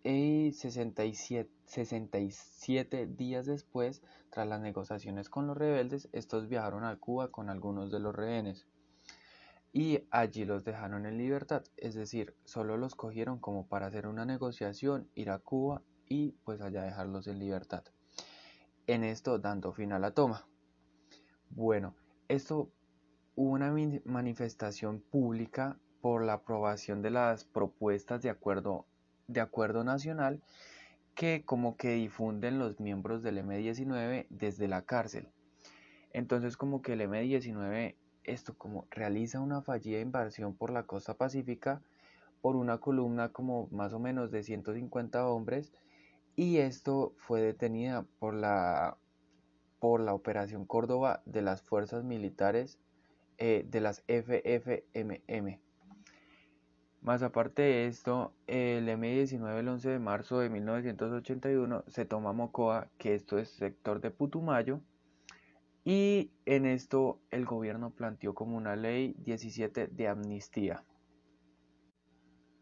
y 0.04 0.52
67, 0.54 1.50
67 1.66 3.08
días 3.08 3.46
después, 3.46 4.02
tras 4.30 4.48
las 4.48 4.62
negociaciones 4.62 5.30
con 5.30 5.48
los 5.48 5.58
rebeldes, 5.58 6.10
estos 6.12 6.48
viajaron 6.48 6.84
a 6.86 6.96
Cuba 6.98 7.32
con 7.32 7.50
algunos 7.50 7.92
de 7.92 8.00
los 8.00 8.16
rehenes 8.16 8.68
y 9.72 10.08
allí 10.10 10.46
los 10.46 10.64
dejaron 10.64 11.06
en 11.06 11.18
libertad, 11.18 11.64
es 11.78 11.94
decir, 11.94 12.36
solo 12.44 12.78
los 12.78 12.96
cogieron 12.96 13.40
como 13.40 13.68
para 13.68 13.88
hacer 13.88 14.08
una 14.08 14.26
negociación, 14.26 15.10
ir 15.16 15.30
a 15.30 15.40
Cuba 15.40 15.84
y 16.08 16.32
pues 16.44 16.62
allá 16.62 16.84
dejarlos 16.84 17.28
en 17.28 17.40
libertad. 17.40 17.84
En 18.88 19.04
esto 19.04 19.38
dando 19.38 19.72
fin 19.74 19.92
a 19.94 20.00
la 20.00 20.12
toma. 20.12 20.48
Bueno, 21.52 21.96
esto 22.28 22.72
hubo 23.40 23.54
una 23.54 23.74
manifestación 24.04 25.00
pública 25.00 25.78
por 26.02 26.26
la 26.26 26.34
aprobación 26.34 27.02
de 27.02 27.10
las 27.10 27.46
propuestas 27.46 28.22
de 28.22 28.30
acuerdo 28.30 28.86
de 29.28 29.40
acuerdo 29.40 29.86
nacional 29.86 30.42
que 31.16 31.46
como 31.46 31.78
que 31.78 31.94
difunden 31.94 32.60
los 32.60 32.82
miembros 32.82 33.24
del 33.24 33.38
M19 33.38 34.26
desde 34.30 34.68
la 34.68 34.82
cárcel. 34.82 35.30
Entonces 36.12 36.58
como 36.58 36.82
que 36.82 36.94
el 36.94 37.02
M19 37.02 37.96
esto 38.26 38.56
como 38.58 38.88
realiza 38.92 39.40
una 39.40 39.62
fallida 39.62 40.02
invasión 40.02 40.54
por 40.54 40.70
la 40.70 40.84
costa 40.84 41.14
pacífica 41.14 41.82
por 42.42 42.58
una 42.58 42.80
columna 42.80 43.30
como 43.30 43.70
más 43.72 43.94
o 43.94 44.00
menos 44.00 44.32
de 44.32 44.44
150 44.44 45.26
hombres 45.26 45.72
y 46.36 46.58
esto 46.58 47.14
fue 47.16 47.40
detenida 47.40 48.06
por 48.20 48.34
la 48.34 48.98
por 49.80 50.02
la 50.02 50.14
operación 50.14 50.66
Córdoba 50.66 51.22
de 51.26 51.42
las 51.42 51.62
fuerzas 51.62 52.04
militares 52.04 52.78
eh, 53.40 53.66
de 53.66 53.80
las 53.80 54.04
FFMM 54.08 55.62
Más 57.02 57.24
aparte 57.24 57.62
de 57.62 57.88
esto, 57.88 58.34
el 58.48 58.90
M-19 58.90 59.60
el 59.60 59.68
11 59.70 59.90
de 59.90 60.00
marzo 60.00 60.40
de 60.40 60.50
1981 60.50 61.86
se 61.88 62.06
toma 62.06 62.34
Mocoa, 62.34 62.90
que 62.98 63.16
esto 63.16 63.38
es 63.40 63.50
sector 63.50 64.02
de 64.02 64.12
Putumayo, 64.12 64.82
y 65.86 66.32
en 66.46 66.66
esto 66.66 67.22
el 67.32 67.46
gobierno 67.46 67.92
planteó 67.92 68.36
como 68.36 68.58
una 68.58 68.76
ley 68.76 69.16
17 69.20 69.88
de 69.88 70.08
amnistía. 70.10 70.84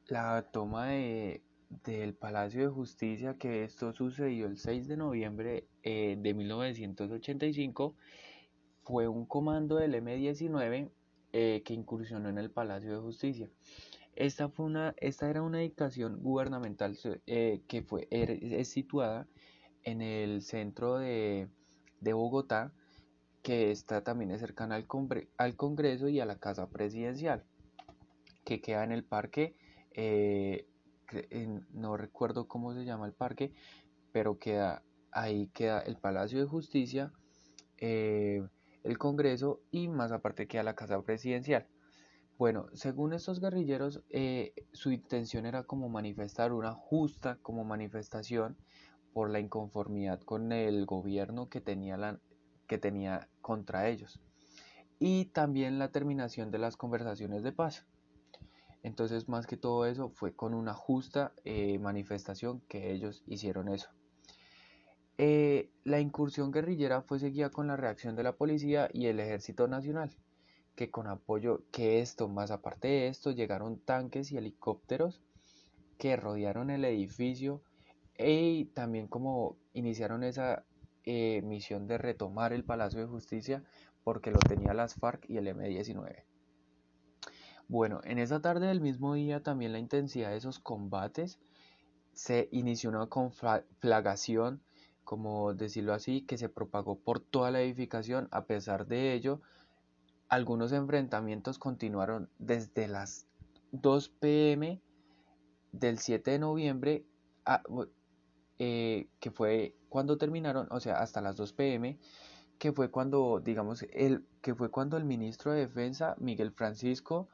La 0.05 0.43
toma 0.51 0.89
de, 0.89 1.41
del 1.83 2.13
Palacio 2.13 2.61
de 2.61 2.69
Justicia, 2.69 3.35
que 3.39 3.63
esto 3.63 3.93
sucedió 3.93 4.45
el 4.45 4.57
6 4.57 4.87
de 4.87 4.97
noviembre 4.97 5.67
eh, 5.81 6.15
de 6.19 6.33
1985, 6.35 7.95
fue 8.87 9.09
un 9.09 9.25
comando 9.25 9.75
del 9.75 9.95
M-19 9.95 10.89
eh, 11.33 11.61
que 11.65 11.73
incursionó 11.73 12.29
en 12.29 12.37
el 12.37 12.49
Palacio 12.49 12.93
de 12.93 13.01
Justicia. 13.01 13.49
Esta, 14.15 14.47
fue 14.47 14.65
una, 14.65 14.95
esta 14.95 15.29
era 15.29 15.41
una 15.41 15.57
dedicación 15.57 16.21
gubernamental 16.21 16.97
eh, 17.25 17.61
que 17.67 17.81
fue, 17.81 18.07
es 18.09 18.69
situada 18.69 19.27
en 19.83 20.01
el 20.01 20.41
centro 20.41 20.99
de, 20.99 21.49
de, 21.99 22.13
Bogotá, 22.13 22.71
que 23.43 23.71
está 23.71 24.05
también 24.05 24.31
es 24.31 24.39
cercana 24.39 24.75
al, 24.75 24.87
al, 25.35 25.55
Congreso 25.57 26.07
y 26.07 26.21
a 26.21 26.25
la 26.25 26.39
Casa 26.39 26.69
Presidencial, 26.69 27.43
que 28.45 28.61
queda 28.61 28.85
en 28.85 28.93
el 28.93 29.03
parque, 29.03 29.57
eh, 29.91 30.65
no 31.73 31.97
recuerdo 31.97 32.47
cómo 32.47 32.73
se 32.73 32.85
llama 32.85 33.05
el 33.05 33.13
parque, 33.13 33.51
pero 34.13 34.39
queda 34.39 34.81
ahí 35.11 35.47
queda 35.47 35.81
el 35.81 35.97
Palacio 35.97 36.39
de 36.39 36.45
Justicia, 36.45 37.11
el 38.87 38.97
Congreso 38.97 39.61
y 39.69 39.89
más 39.89 40.11
aparte 40.11 40.47
queda 40.47 40.63
la 40.63 40.75
Casa 40.75 41.01
Presidencial. 41.01 41.67
Bueno, 42.37 42.67
según 42.73 43.13
estos 43.13 43.41
guerrilleros, 43.41 44.01
eh, 44.09 44.53
su 44.71 44.91
intención 44.91 45.45
era 45.45 45.63
como 45.63 45.89
manifestar 45.89 46.53
una 46.53 46.73
justa 46.73 47.37
como 47.41 47.65
manifestación 47.65 48.55
por 49.13 49.29
la 49.29 49.39
inconformidad 49.39 50.21
con 50.21 50.51
el 50.51 50.85
gobierno 50.85 51.49
que 51.49 51.59
tenía, 51.59 51.97
la, 51.97 52.19
que 52.67 52.77
tenía 52.77 53.27
contra 53.41 53.89
ellos 53.89 54.21
y 54.99 55.25
también 55.25 55.79
la 55.79 55.91
terminación 55.91 56.51
de 56.51 56.59
las 56.59 56.77
conversaciones 56.77 57.43
de 57.43 57.51
paz. 57.51 57.85
Entonces, 58.83 59.27
más 59.27 59.47
que 59.47 59.57
todo 59.57 59.85
eso, 59.85 60.09
fue 60.11 60.33
con 60.33 60.53
una 60.53 60.73
justa 60.73 61.33
eh, 61.43 61.77
manifestación 61.79 62.61
que 62.69 62.91
ellos 62.91 63.23
hicieron 63.27 63.67
eso. 63.67 63.89
Eh, 65.17 65.71
la 65.83 65.99
incursión 65.99 66.51
guerrillera 66.51 67.01
fue 67.01 67.19
seguida 67.19 67.49
con 67.49 67.67
la 67.67 67.75
reacción 67.75 68.15
de 68.15 68.23
la 68.23 68.35
policía 68.35 68.89
y 68.93 69.07
el 69.07 69.19
ejército 69.19 69.67
nacional 69.67 70.11
que 70.77 70.91
con 70.91 71.07
apoyo, 71.07 71.63
que 71.71 72.01
esto, 72.01 72.29
más 72.29 72.51
aparte 72.51 72.87
de 72.87 73.07
esto, 73.07 73.31
llegaron 73.31 73.79
tanques 73.79 74.31
y 74.31 74.37
helicópteros 74.37 75.23
que 75.97 76.15
rodearon 76.15 76.69
el 76.69 76.85
edificio 76.85 77.63
y 78.17 78.65
también 78.65 79.07
como 79.07 79.57
iniciaron 79.73 80.23
esa 80.23 80.65
eh, 81.03 81.41
misión 81.41 81.87
de 81.87 81.97
retomar 81.97 82.53
el 82.53 82.63
Palacio 82.63 82.99
de 82.99 83.07
Justicia 83.07 83.63
porque 84.03 84.29
lo 84.29 84.37
tenía 84.37 84.75
las 84.75 84.93
FARC 84.93 85.27
y 85.27 85.37
el 85.37 85.47
M-19. 85.47 86.23
Bueno, 87.67 87.99
en 88.03 88.19
esa 88.19 88.39
tarde 88.39 88.67
del 88.67 88.79
mismo 88.79 89.15
día 89.15 89.41
también 89.41 89.73
la 89.73 89.79
intensidad 89.79 90.29
de 90.29 90.37
esos 90.37 90.59
combates 90.59 91.39
se 92.13 92.49
inició 92.51 92.91
una 92.91 93.07
conflagración, 93.07 94.61
como 95.07 95.53
decirlo 95.53 95.93
así, 95.93 96.23
que 96.23 96.37
se 96.37 96.49
propagó 96.49 96.99
por 96.99 97.21
toda 97.21 97.49
la 97.49 97.61
edificación. 97.61 98.27
A 98.29 98.43
pesar 98.43 98.87
de 98.87 99.13
ello, 99.13 99.39
algunos 100.27 100.73
enfrentamientos 100.73 101.59
continuaron 101.59 102.29
desde 102.39 102.89
las 102.89 103.25
2 103.71 104.09
pm 104.19 104.81
del 105.71 105.99
7 105.99 106.31
de 106.31 106.39
noviembre, 106.39 107.05
eh, 108.59 109.07
que 109.21 109.31
fue 109.31 109.77
cuando 109.87 110.17
terminaron, 110.17 110.67
o 110.71 110.81
sea, 110.81 110.99
hasta 110.99 111.21
las 111.21 111.37
2 111.37 111.53
pm, 111.53 111.97
que 112.59 112.73
fue 112.73 112.91
cuando, 112.91 113.39
digamos, 113.39 113.85
el, 113.93 114.25
que 114.41 114.55
fue 114.55 114.69
cuando 114.69 114.97
el 114.97 115.05
ministro 115.05 115.53
de 115.53 115.61
Defensa, 115.61 116.17
Miguel 116.19 116.51
Francisco, 116.51 117.29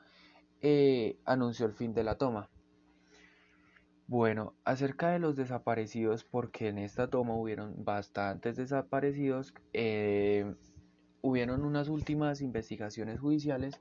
eh, 0.62 1.18
anunció 1.26 1.66
el 1.66 1.74
fin 1.74 1.96
de 1.96 2.04
la 2.04 2.20
toma. 2.20 2.52
Bueno, 4.08 4.54
acerca 4.66 5.12
de 5.12 5.20
los 5.20 5.36
desaparecidos, 5.36 6.26
porque 6.26 6.68
en 6.68 6.78
esta 6.78 7.10
toma 7.10 7.36
hubieron 7.36 7.86
bastantes 7.86 8.58
desaparecidos, 8.58 9.54
eh, 9.72 10.54
hubieron 11.22 11.64
unas 11.64 11.88
últimas 11.88 12.42
investigaciones 12.42 13.20
judiciales 13.22 13.80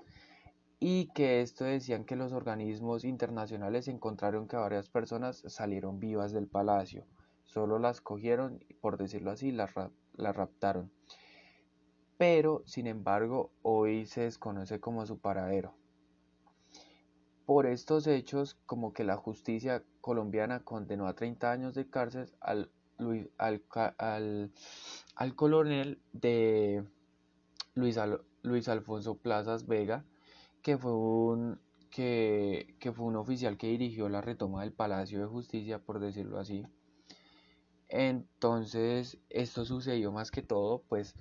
y 0.79 1.07
que 1.13 1.43
esto 1.43 1.65
decían 1.65 2.05
que 2.05 2.17
los 2.17 2.33
organismos 2.33 3.05
internacionales 3.05 3.89
encontraron 3.89 4.47
que 4.47 4.57
varias 4.57 4.89
personas 4.89 5.43
salieron 5.49 5.99
vivas 5.99 6.33
del 6.33 6.47
palacio. 6.47 7.05
Solo 7.43 7.81
las 7.81 8.01
cogieron, 8.01 8.65
por 8.81 8.99
decirlo 8.99 9.33
así, 9.33 9.51
las, 9.51 9.73
las 10.15 10.37
raptaron. 10.37 10.93
Pero, 12.17 12.63
sin 12.65 12.87
embargo, 12.87 13.51
hoy 13.63 14.07
se 14.07 14.23
desconoce 14.23 14.79
como 14.79 15.05
su 15.05 15.19
paradero. 15.19 15.75
Por 17.46 17.66
estos 17.66 18.07
hechos, 18.07 18.57
como 18.66 18.92
que 18.92 19.05
la 19.05 19.16
justicia 19.16 19.83
colombiana 20.00 20.64
condenó 20.64 21.07
a 21.07 21.14
30 21.14 21.50
años 21.50 21.74
de 21.74 21.88
cárcel 21.88 22.31
al, 22.40 22.70
al, 23.38 23.62
al, 23.98 24.52
al 25.16 25.35
coronel 25.35 26.00
de 26.12 26.85
Luis, 27.74 27.98
Luis 28.42 28.68
Alfonso 28.68 29.16
Plazas 29.16 29.66
Vega, 29.66 30.05
que 30.62 30.78
fue 30.78 30.94
un 30.94 31.59
que, 31.92 32.92
fue 32.94 33.05
un 33.05 33.16
oficial 33.16 33.57
que 33.59 33.68
dirigió 33.68 34.09
la 34.09 34.22
retoma 34.22 34.62
del 34.62 34.72
Palacio 34.72 35.20
de 35.20 35.26
Justicia, 35.26 35.78
por 35.78 36.00
decirlo 36.00 36.38
así. 36.38 36.66
Entonces, 37.88 39.18
esto 39.28 39.64
sucedió 39.66 40.11
más 40.11 40.31
que 40.31 40.42
todo, 40.42 40.83
pues 40.88 41.14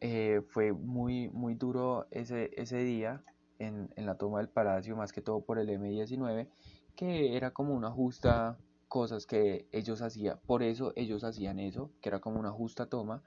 eh, 0.00 0.42
fue 0.48 0.72
muy, 0.72 1.28
muy 1.30 1.54
duro 1.54 2.06
ese, 2.12 2.50
ese 2.56 2.78
día 2.84 3.24
en, 3.58 3.90
la 3.96 4.16
toma 4.16 4.38
del 4.38 4.48
Palacio, 4.48 4.96
más 4.96 5.12
que 5.12 5.22
todo 5.22 5.44
por 5.44 5.58
el 5.58 5.68
M19, 5.68 6.48
que 6.94 7.36
era 7.36 7.52
como 7.52 7.74
una 7.74 7.90
justa 7.90 8.58
cosas 8.88 9.26
que 9.26 9.68
ellos 9.72 10.00
hacían, 10.00 10.38
por 10.46 10.62
eso 10.62 10.92
ellos 10.96 11.24
hacían 11.24 11.58
eso, 11.58 11.90
que 12.00 12.08
era 12.08 12.20
como 12.20 12.38
una 12.38 12.52
justa 12.52 12.86
toma, 12.86 13.22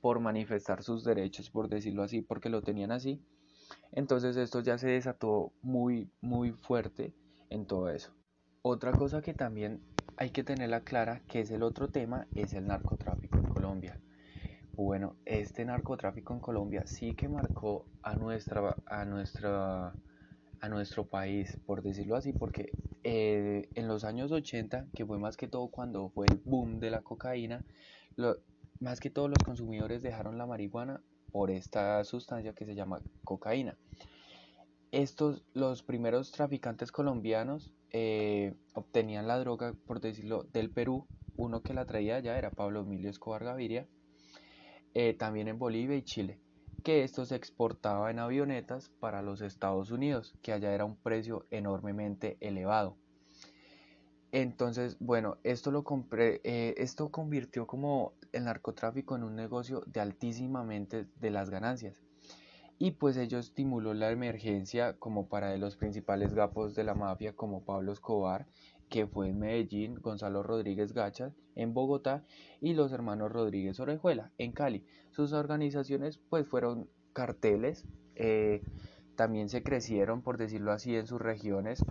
por 0.00 0.20
manifestar 0.20 0.82
sus 0.82 1.04
derechos, 1.04 1.50
por 1.50 1.68
decirlo 1.68 2.02
así, 2.02 2.22
porque 2.22 2.48
lo 2.48 2.62
tenían 2.62 2.92
así. 2.92 3.22
Entonces 3.92 4.36
esto 4.36 4.60
ya 4.60 4.78
se 4.78 4.88
desató 4.88 5.52
muy, 5.62 6.10
muy 6.20 6.52
fuerte 6.52 7.14
en 7.50 7.66
todo 7.66 7.88
eso. 7.88 8.12
Otra 8.62 8.92
cosa 8.92 9.22
que 9.22 9.34
también 9.34 9.80
hay 10.16 10.30
que 10.30 10.44
tenerla 10.44 10.82
clara, 10.82 11.22
que 11.28 11.40
es 11.40 11.50
el 11.50 11.62
otro 11.62 11.88
tema, 11.88 12.26
es 12.34 12.52
el 12.52 12.66
narcotráfico 12.66 13.38
en 13.38 13.44
Colombia. 13.44 14.00
Bueno, 14.74 15.16
este 15.26 15.64
narcotráfico 15.64 16.32
en 16.32 16.40
Colombia 16.40 16.86
sí 16.86 17.14
que 17.14 17.28
marcó 17.28 17.86
a 18.02 18.16
nuestra, 18.16 18.76
a 18.86 19.04
nuestra, 19.04 19.94
a 20.60 20.68
nuestro 20.70 21.06
país, 21.06 21.58
por 21.66 21.82
decirlo 21.82 22.16
así, 22.16 22.32
porque 22.32 22.72
eh, 23.04 23.68
en 23.74 23.86
los 23.86 24.04
años 24.04 24.32
80, 24.32 24.86
que 24.94 25.04
fue 25.04 25.18
más 25.18 25.36
que 25.36 25.46
todo 25.46 25.68
cuando 25.68 26.08
fue 26.08 26.26
el 26.26 26.40
boom 26.44 26.80
de 26.80 26.90
la 26.90 27.02
cocaína, 27.02 27.62
más 28.80 28.98
que 28.98 29.10
todos 29.10 29.28
los 29.28 29.38
consumidores 29.44 30.02
dejaron 30.02 30.38
la 30.38 30.46
marihuana 30.46 31.02
por 31.32 31.50
esta 31.50 32.02
sustancia 32.04 32.54
que 32.54 32.64
se 32.64 32.74
llama 32.74 33.02
cocaína. 33.24 33.76
Estos, 34.90 35.44
los 35.52 35.82
primeros 35.82 36.32
traficantes 36.32 36.92
colombianos 36.92 37.72
eh, 37.90 38.54
obtenían 38.74 39.26
la 39.26 39.38
droga, 39.38 39.74
por 39.86 40.00
decirlo, 40.00 40.44
del 40.52 40.70
Perú. 40.70 41.06
Uno 41.36 41.62
que 41.62 41.74
la 41.74 41.86
traía 41.86 42.20
ya 42.20 42.38
era 42.38 42.50
Pablo 42.50 42.80
Emilio 42.82 43.10
Escobar 43.10 43.44
Gaviria. 43.44 43.86
Eh, 44.94 45.14
también 45.14 45.48
en 45.48 45.58
Bolivia 45.58 45.96
y 45.96 46.02
Chile. 46.02 46.38
Que 46.82 47.04
esto 47.04 47.24
se 47.24 47.36
exportaba 47.36 48.10
en 48.10 48.18
avionetas 48.18 48.90
para 49.00 49.22
los 49.22 49.40
Estados 49.40 49.90
Unidos, 49.90 50.34
que 50.42 50.52
allá 50.52 50.72
era 50.74 50.84
un 50.84 50.96
precio 50.96 51.46
enormemente 51.50 52.36
elevado. 52.40 52.96
Entonces, 54.32 54.96
bueno, 54.98 55.36
esto 55.44 55.70
lo 55.70 55.84
compré, 55.84 56.40
eh, 56.44 56.74
esto 56.78 57.10
convirtió 57.10 57.66
como 57.66 58.14
el 58.32 58.44
narcotráfico 58.44 59.14
en 59.14 59.24
un 59.24 59.36
negocio 59.36 59.82
de 59.86 60.00
altísimamente 60.00 61.06
de 61.20 61.30
las 61.30 61.50
ganancias. 61.50 62.02
Y 62.78 62.92
pues 62.92 63.16
ello 63.16 63.38
estimuló 63.38 63.94
la 63.94 64.10
emergencia 64.10 64.94
como 64.98 65.28
para 65.28 65.50
de 65.50 65.58
los 65.58 65.76
principales 65.76 66.34
gapos 66.34 66.74
de 66.74 66.82
la 66.82 66.94
mafia 66.94 67.34
como 67.34 67.62
Pablo 67.64 67.92
Escobar, 67.92 68.46
que 68.92 69.06
fue 69.06 69.30
en 69.30 69.38
Medellín, 69.38 69.94
Gonzalo 69.94 70.42
Rodríguez 70.42 70.92
Gacha 70.92 71.32
en 71.54 71.72
Bogotá 71.72 72.26
y 72.60 72.74
los 72.74 72.92
hermanos 72.92 73.32
Rodríguez 73.32 73.80
Orejuela 73.80 74.30
en 74.36 74.52
Cali. 74.52 74.84
Sus 75.12 75.32
organizaciones 75.32 76.20
pues 76.28 76.46
fueron 76.46 76.90
carteles, 77.14 77.86
eh, 78.16 78.62
también 79.16 79.48
se 79.48 79.62
crecieron 79.62 80.20
por 80.20 80.36
decirlo 80.36 80.72
así 80.72 80.94
en 80.94 81.06
sus 81.06 81.22
regiones 81.22 81.82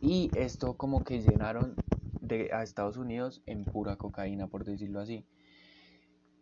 y 0.00 0.28
esto 0.34 0.76
como 0.76 1.04
que 1.04 1.20
llenaron 1.20 1.76
de, 2.20 2.50
a 2.52 2.64
Estados 2.64 2.96
Unidos 2.96 3.40
en 3.46 3.64
pura 3.64 3.94
cocaína, 3.94 4.48
por 4.48 4.64
decirlo 4.64 4.98
así. 4.98 5.24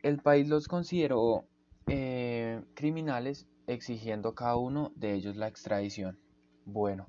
El 0.03 0.23
país 0.23 0.49
los 0.49 0.69
consideró 0.69 1.45
eh, 1.87 2.63
criminales 2.73 3.47
exigiendo 3.67 4.35
cada 4.35 4.57
uno 4.57 4.91
de 4.97 5.13
ellos 5.13 5.37
la 5.37 5.49
extradición. 5.49 6.19
Bueno, 6.65 7.09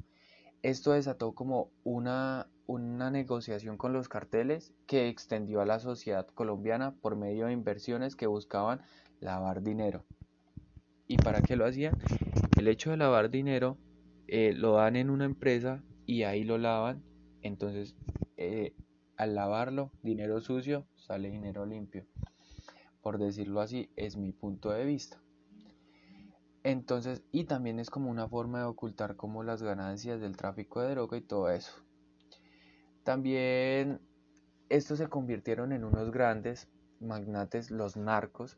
esto 0.64 0.92
desató 0.92 1.34
como 1.34 1.72
una, 1.84 2.48
una 2.68 3.10
negociación 3.10 3.78
con 3.78 3.94
los 3.94 4.10
carteles 4.10 4.74
que 4.88 5.08
extendió 5.08 5.62
a 5.62 5.66
la 5.66 5.80
sociedad 5.80 6.28
colombiana 6.28 6.96
por 7.02 7.16
medio 7.16 7.48
de 7.48 7.54
inversiones 7.54 8.16
que 8.16 8.28
buscaban 8.28 8.82
lavar 9.20 9.64
dinero. 9.64 10.06
¿Y 11.08 11.18
para 11.18 11.42
qué 11.42 11.56
lo 11.56 11.66
hacían? 11.66 11.98
El 12.58 12.68
hecho 12.68 12.92
de 12.92 12.98
lavar 12.98 13.30
dinero 13.30 13.78
eh, 14.28 14.54
lo 14.54 14.74
dan 14.74 14.96
en 14.96 15.10
una 15.10 15.26
empresa 15.26 15.84
y 16.06 16.24
ahí 16.24 16.44
lo 16.44 16.58
lavan. 16.58 17.04
Entonces, 17.42 17.96
eh, 18.38 18.74
al 19.18 19.36
lavarlo, 19.36 19.92
dinero 20.04 20.42
sucio, 20.42 20.86
sale 20.96 21.30
dinero 21.30 21.66
limpio. 21.66 22.06
Por 23.02 23.18
decirlo 23.18 23.62
así, 23.62 23.90
es 23.96 24.16
mi 24.16 24.32
punto 24.32 24.72
de 24.72 24.86
vista. 24.86 25.21
Entonces, 26.64 27.24
y 27.32 27.46
también 27.46 27.80
es 27.80 27.90
como 27.90 28.12
una 28.12 28.28
forma 28.28 28.60
de 28.60 28.66
ocultar 28.66 29.16
como 29.16 29.44
las 29.44 29.64
ganancias 29.64 30.22
del 30.22 30.38
tráfico 30.38 30.82
de 30.82 30.92
droga 30.92 31.18
y 31.18 31.22
todo 31.22 31.50
eso. 31.50 31.74
También 33.04 34.00
estos 34.70 35.00
se 35.00 35.08
convirtieron 35.08 35.72
en 35.72 35.84
unos 35.84 36.12
grandes 36.12 36.70
magnates, 37.00 37.72
los 37.72 37.98
narcos, 37.98 38.58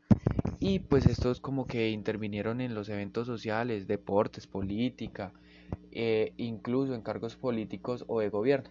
y 0.60 0.80
pues 0.80 1.06
estos 1.06 1.40
como 1.40 1.66
que 1.66 1.90
intervinieron 1.90 2.60
en 2.60 2.74
los 2.74 2.88
eventos 2.88 3.26
sociales, 3.26 3.86
deportes, 3.86 4.46
política, 4.46 5.32
eh, 5.90 6.34
incluso 6.36 6.94
en 6.94 7.02
cargos 7.02 7.36
políticos 7.36 8.04
o 8.06 8.20
de 8.20 8.28
gobierno. 8.28 8.70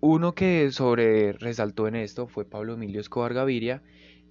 Uno 0.00 0.34
que 0.34 0.70
sobre 0.72 1.32
resaltó 1.34 1.86
en 1.86 1.94
esto 1.94 2.26
fue 2.26 2.44
Pablo 2.44 2.74
Emilio 2.74 3.00
Escobar 3.00 3.34
Gaviria, 3.34 3.82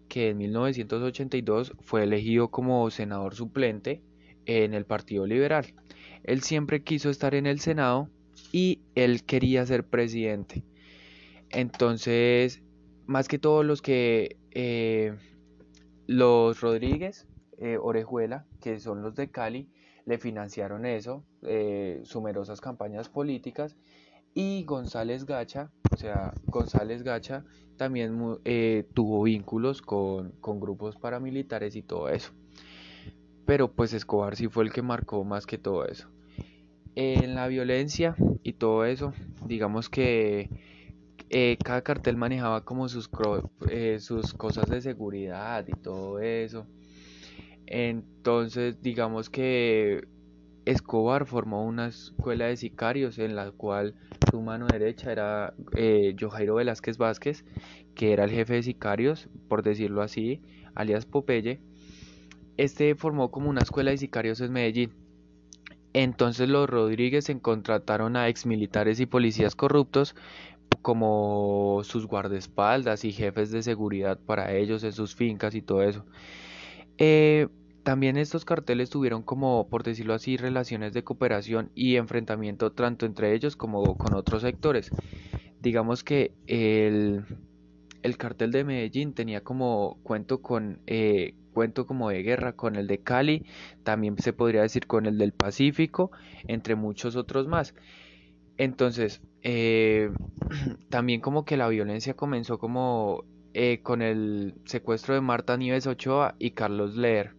que 0.10 0.30
en 0.30 0.38
1982 0.38 1.74
fue 1.80 2.04
elegido 2.04 2.50
como 2.50 2.90
senador 2.90 3.36
suplente 3.36 4.02
en 4.46 4.74
el 4.74 4.86
Partido 4.86 5.26
Liberal. 5.26 5.74
Él 6.24 6.42
siempre 6.42 6.84
quiso 6.84 7.10
estar 7.10 7.36
en 7.36 7.46
el 7.46 7.60
Senado 7.60 8.10
y 8.52 8.82
él 8.96 9.24
quería 9.24 9.66
ser 9.66 9.86
presidente. 9.86 10.66
Entonces, 11.52 12.62
más 13.06 13.28
que 13.28 13.40
todos 13.40 13.66
los 13.66 13.82
que 13.82 14.38
eh, 14.52 15.16
los 16.08 16.60
Rodríguez, 16.60 17.28
eh, 17.60 17.78
Orejuela, 17.80 18.46
que 18.62 18.80
son 18.80 19.02
los 19.02 19.16
de 19.16 19.30
Cali, 19.30 19.70
le 20.06 20.18
financiaron 20.18 20.86
eso, 20.86 21.24
eh, 21.44 22.02
numerosas 22.14 22.62
campañas 22.62 23.10
políticas, 23.10 23.78
y 24.34 24.64
González 24.64 25.26
Gacha, 25.26 25.72
o 25.92 25.98
sea, 25.98 26.34
González 26.46 27.04
Gacha 27.04 27.44
también 27.78 28.40
eh, 28.46 28.86
tuvo 28.94 29.24
vínculos 29.24 29.82
con, 29.82 30.32
con 30.42 30.60
grupos 30.60 30.96
paramilitares 30.98 31.76
y 31.76 31.82
todo 31.82 32.10
eso. 32.10 32.32
Pero 33.46 33.72
pues 33.72 33.94
Escobar 33.94 34.36
sí 34.36 34.48
fue 34.48 34.64
el 34.64 34.72
que 34.72 34.82
marcó 34.82 35.24
más 35.24 35.46
que 35.46 35.58
todo 35.58 35.86
eso. 35.86 36.08
En 36.96 37.36
la 37.36 37.48
violencia 37.48 38.16
y 38.44 38.54
todo 38.54 38.86
eso, 38.86 39.14
digamos 39.46 39.90
que 39.90 40.50
eh, 41.30 41.58
cada 41.64 41.82
cartel 41.82 42.18
manejaba 42.18 42.66
como 42.66 42.90
sus, 42.90 43.10
eh, 43.70 44.00
sus 44.00 44.34
cosas 44.34 44.70
de 44.70 44.82
seguridad 44.82 45.68
y 45.68 45.74
todo 45.74 46.20
eso. 46.20 46.68
Entonces, 47.66 48.82
digamos 48.82 49.30
que 49.30 50.08
Escobar 50.70 51.26
formó 51.26 51.66
una 51.66 51.88
escuela 51.88 52.46
de 52.46 52.56
sicarios 52.56 53.18
en 53.18 53.36
la 53.36 53.50
cual 53.50 53.96
su 54.30 54.40
mano 54.40 54.68
derecha 54.68 55.12
era 55.12 55.56
eh, 55.76 56.16
Velázquez 56.56 57.00
Vázquez, 57.00 57.44
que 57.96 58.14
era 58.14 58.26
el 58.26 58.30
jefe 58.30 58.54
de 58.54 58.64
sicarios, 58.64 59.30
por 59.48 59.64
decirlo 59.64 60.04
así, 60.04 60.44
alias 60.76 61.08
Popeye. 61.08 61.60
Este 62.58 62.94
formó 62.94 63.32
como 63.32 63.50
una 63.50 63.64
escuela 63.64 63.90
de 63.90 63.98
sicarios 63.98 64.42
en 64.42 64.52
Medellín. 64.52 64.92
Entonces 65.94 66.48
los 66.48 66.70
Rodríguez 66.70 67.32
contrataron 67.42 68.16
a 68.16 68.28
exmilitares 68.28 69.00
y 69.00 69.08
policías 69.08 69.56
corruptos 69.56 70.16
como 70.84 71.82
sus 71.84 72.06
guardaespaldas 72.06 73.06
y 73.06 73.12
jefes 73.12 73.50
de 73.50 73.64
seguridad 73.64 74.20
para 74.24 74.54
ellos 74.54 74.84
en 74.84 74.94
sus 74.94 75.16
fincas 75.16 75.56
y 75.56 75.64
todo 75.64 75.82
eso. 75.82 76.06
Eh, 77.00 77.48
también 77.84 78.18
estos 78.18 78.46
carteles 78.46 78.90
tuvieron 78.90 79.24
como, 79.24 79.68
por 79.70 79.84
decirlo 79.84 80.14
así, 80.14 80.38
relaciones 80.38 80.94
de 80.94 81.04
cooperación 81.04 81.72
y 81.76 81.96
enfrentamiento 81.96 82.72
tanto 82.72 83.06
entre 83.06 83.34
ellos 83.34 83.56
como 83.56 83.98
con 83.98 84.14
otros 84.14 84.42
sectores. 84.42 84.92
Digamos 85.62 86.04
que 86.04 86.34
el, 86.48 87.26
el 88.02 88.18
cartel 88.18 88.52
de 88.52 88.64
Medellín 88.64 89.14
tenía 89.14 89.42
como 89.42 90.00
cuento 90.04 90.42
con 90.42 90.82
eh, 90.88 91.34
cuento 91.54 91.86
como 91.86 92.10
de 92.10 92.24
guerra 92.24 92.54
con 92.54 92.76
el 92.76 92.88
de 92.88 93.00
Cali, 93.00 93.46
también 93.84 94.18
se 94.18 94.34
podría 94.34 94.62
decir 94.62 94.88
con 94.88 95.06
el 95.06 95.18
del 95.18 95.34
Pacífico, 95.34 96.12
entre 96.48 96.76
muchos 96.76 97.16
otros 97.16 97.48
más. 97.48 97.76
Entonces, 98.58 99.22
eh, 99.42 100.12
también 100.90 101.22
como 101.22 101.46
que 101.46 101.58
la 101.58 101.68
violencia 101.68 102.14
comenzó 102.14 102.60
como 102.60 103.26
eh, 103.54 103.82
con 103.82 104.02
el 104.02 104.56
secuestro 104.66 105.16
de 105.16 105.22
Marta 105.22 105.58
Nieves 105.58 105.88
Ochoa 105.88 106.36
y 106.40 106.52
Carlos 106.52 106.96
Leer, 106.96 107.36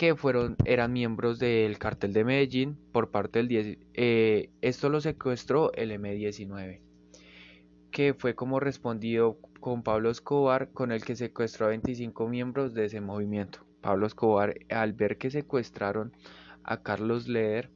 que 0.00 0.16
fueron, 0.16 0.56
eran 0.64 0.94
miembros 0.94 1.38
del 1.38 1.76
cartel 1.76 2.14
de 2.14 2.24
Medellín 2.24 2.78
por 2.90 3.10
parte 3.10 3.38
del 3.38 3.48
10, 3.48 3.76
eh, 3.92 4.48
esto 4.62 4.88
lo 4.88 5.02
secuestró 5.02 5.74
el 5.74 5.90
M19, 5.90 6.80
que 7.90 8.14
fue 8.14 8.34
como 8.34 8.60
respondido 8.60 9.36
con 9.60 9.82
Pablo 9.82 10.08
Escobar, 10.08 10.70
con 10.72 10.90
el 10.90 11.04
que 11.04 11.16
secuestró 11.16 11.66
a 11.66 11.68
25 11.68 12.28
miembros 12.28 12.72
de 12.72 12.86
ese 12.86 13.02
movimiento. 13.02 13.66
Pablo 13.82 14.06
Escobar, 14.06 14.54
al 14.70 14.94
ver 14.94 15.18
que 15.18 15.30
secuestraron 15.30 16.16
a 16.64 16.82
Carlos 16.82 17.28
Leer 17.28 17.70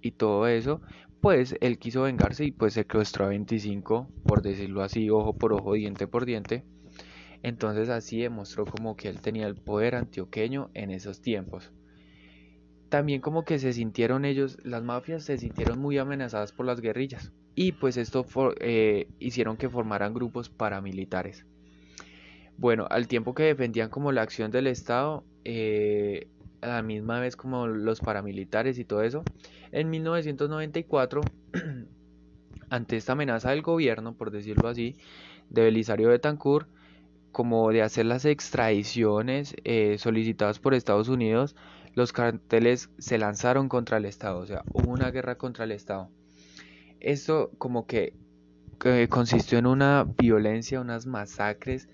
y 0.00 0.12
todo 0.12 0.46
eso, 0.46 0.80
pues 1.20 1.56
él 1.60 1.80
quiso 1.80 2.02
vengarse 2.02 2.44
y 2.44 2.52
pues 2.52 2.74
secuestró 2.74 3.24
a 3.24 3.30
25, 3.30 4.08
por 4.22 4.42
decirlo 4.42 4.84
así, 4.84 5.10
ojo 5.10 5.32
por 5.32 5.52
ojo, 5.52 5.72
diente 5.72 6.06
por 6.06 6.24
diente. 6.24 6.62
Entonces 7.42 7.88
así 7.88 8.20
demostró 8.20 8.64
como 8.66 8.96
que 8.96 9.08
él 9.08 9.20
tenía 9.20 9.46
el 9.46 9.54
poder 9.54 9.94
antioqueño 9.94 10.70
en 10.74 10.90
esos 10.90 11.20
tiempos. 11.20 11.72
También 12.88 13.20
como 13.20 13.44
que 13.44 13.58
se 13.58 13.72
sintieron 13.72 14.24
ellos, 14.24 14.58
las 14.64 14.82
mafias 14.82 15.24
se 15.24 15.38
sintieron 15.38 15.78
muy 15.78 15.98
amenazadas 15.98 16.52
por 16.52 16.66
las 16.66 16.80
guerrillas 16.80 17.32
y 17.54 17.72
pues 17.72 17.96
esto 17.96 18.24
eh, 18.60 19.08
hicieron 19.18 19.56
que 19.56 19.68
formaran 19.68 20.14
grupos 20.14 20.48
paramilitares. 20.48 21.44
Bueno, 22.56 22.86
al 22.90 23.06
tiempo 23.06 23.34
que 23.34 23.44
defendían 23.44 23.90
como 23.90 24.10
la 24.10 24.22
acción 24.22 24.50
del 24.50 24.66
Estado, 24.66 25.24
eh, 25.44 26.28
a 26.60 26.66
la 26.68 26.82
misma 26.82 27.20
vez 27.20 27.36
como 27.36 27.66
los 27.66 28.00
paramilitares 28.00 28.78
y 28.78 28.84
todo 28.84 29.02
eso, 29.02 29.22
en 29.70 29.90
1994, 29.90 31.20
ante 32.70 32.96
esta 32.96 33.12
amenaza 33.12 33.50
del 33.50 33.62
gobierno, 33.62 34.14
por 34.16 34.30
decirlo 34.30 34.68
así, 34.68 34.96
de 35.50 35.62
Belisario 35.62 36.08
Betancourt, 36.08 36.68
como 37.32 37.70
de 37.70 37.82
hacer 37.82 38.06
las 38.06 38.24
extradiciones 38.24 39.54
eh, 39.64 39.96
solicitadas 39.98 40.58
por 40.58 40.74
Estados 40.74 41.08
Unidos, 41.08 41.56
los 41.94 42.12
carteles 42.12 42.90
se 42.98 43.18
lanzaron 43.18 43.68
contra 43.68 43.96
el 43.96 44.04
Estado, 44.04 44.38
o 44.38 44.46
sea, 44.46 44.62
hubo 44.72 44.92
una 44.92 45.10
guerra 45.10 45.36
contra 45.36 45.64
el 45.64 45.72
Estado. 45.72 46.10
Esto 47.00 47.50
como 47.58 47.86
que, 47.86 48.14
que 48.80 49.08
consistió 49.08 49.58
en 49.58 49.66
una 49.66 50.04
violencia, 50.16 50.80
unas 50.80 51.06
masacres 51.06 51.88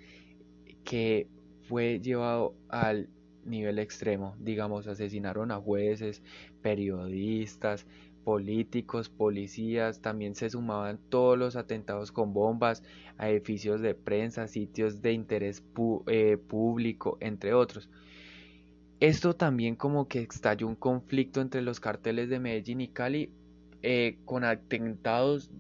que 0.84 1.28
fue 1.68 2.00
llevado 2.00 2.54
al 2.68 3.08
nivel 3.44 3.78
extremo. 3.78 4.36
Digamos, 4.38 4.86
asesinaron 4.86 5.50
a 5.50 5.56
jueces, 5.56 6.22
periodistas, 6.62 7.86
políticos, 8.24 9.08
policías, 9.08 10.00
también 10.00 10.34
se 10.34 10.50
sumaban 10.50 10.98
todos 11.08 11.38
los 11.38 11.54
atentados 11.56 12.10
con 12.10 12.32
bombas 12.32 12.82
a 13.18 13.28
edificios 13.28 13.80
de 13.80 13.94
prensa, 13.94 14.48
sitios 14.48 15.02
de 15.02 15.12
interés 15.12 15.62
eh, 16.06 16.36
público, 16.36 17.18
entre 17.20 17.54
otros. 17.54 17.88
Esto 19.00 19.34
también 19.34 19.76
como 19.76 20.08
que 20.08 20.20
estalló 20.20 20.66
un 20.66 20.76
conflicto 20.76 21.40
entre 21.40 21.62
los 21.62 21.78
carteles 21.78 22.28
de 22.30 22.40
Medellín 22.40 22.80
y 22.80 22.88
Cali 22.88 23.30
eh, 23.82 24.16
con 24.24 24.44
atentados 24.44 25.50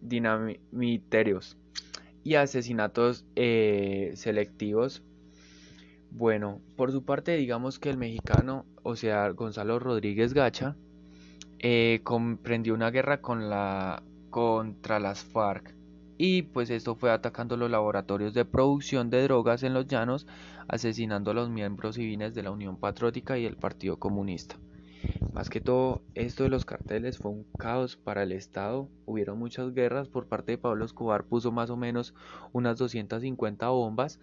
dinamiterios 0.00 1.58
y 2.24 2.34
asesinatos 2.36 3.26
eh, 3.36 4.12
selectivos 4.14 5.02
bueno, 6.16 6.62
por 6.76 6.92
su 6.92 7.04
parte 7.04 7.36
digamos 7.36 7.78
que 7.78 7.90
el 7.90 7.98
mexicano, 7.98 8.64
o 8.82 8.96
sea, 8.96 9.28
Gonzalo 9.30 9.78
Rodríguez 9.78 10.32
Gacha, 10.32 10.74
eh, 11.58 12.00
comprendió 12.04 12.74
una 12.74 12.90
guerra 12.90 13.20
contra 13.20 15.00
las 15.00 15.24
FARC 15.24 15.74
y 16.18 16.42
pues 16.42 16.70
esto 16.70 16.94
fue 16.94 17.10
atacando 17.10 17.56
los 17.56 17.70
laboratorios 17.70 18.32
de 18.32 18.44
producción 18.44 19.10
de 19.10 19.22
drogas 19.22 19.62
en 19.62 19.74
los 19.74 19.86
llanos, 19.86 20.26
asesinando 20.68 21.30
a 21.30 21.34
los 21.34 21.50
miembros 21.50 21.96
civiles 21.96 22.34
de 22.34 22.42
la 22.42 22.50
Unión 22.50 22.76
Patriótica 22.76 23.38
y 23.38 23.44
el 23.44 23.56
Partido 23.56 23.98
Comunista. 23.98 24.56
Más 25.32 25.50
que 25.50 25.60
todo, 25.60 26.02
esto 26.14 26.44
de 26.44 26.48
los 26.48 26.64
carteles 26.64 27.18
fue 27.18 27.30
un 27.30 27.44
caos 27.58 27.96
para 27.96 28.22
el 28.22 28.32
Estado. 28.32 28.88
Hubieron 29.04 29.38
muchas 29.38 29.74
guerras 29.74 30.08
por 30.08 30.26
parte 30.26 30.52
de 30.52 30.58
Pablo 30.58 30.84
Escobar, 30.84 31.24
puso 31.24 31.52
más 31.52 31.68
o 31.68 31.76
menos 31.76 32.14
unas 32.52 32.78
250 32.78 33.68
bombas 33.68 34.18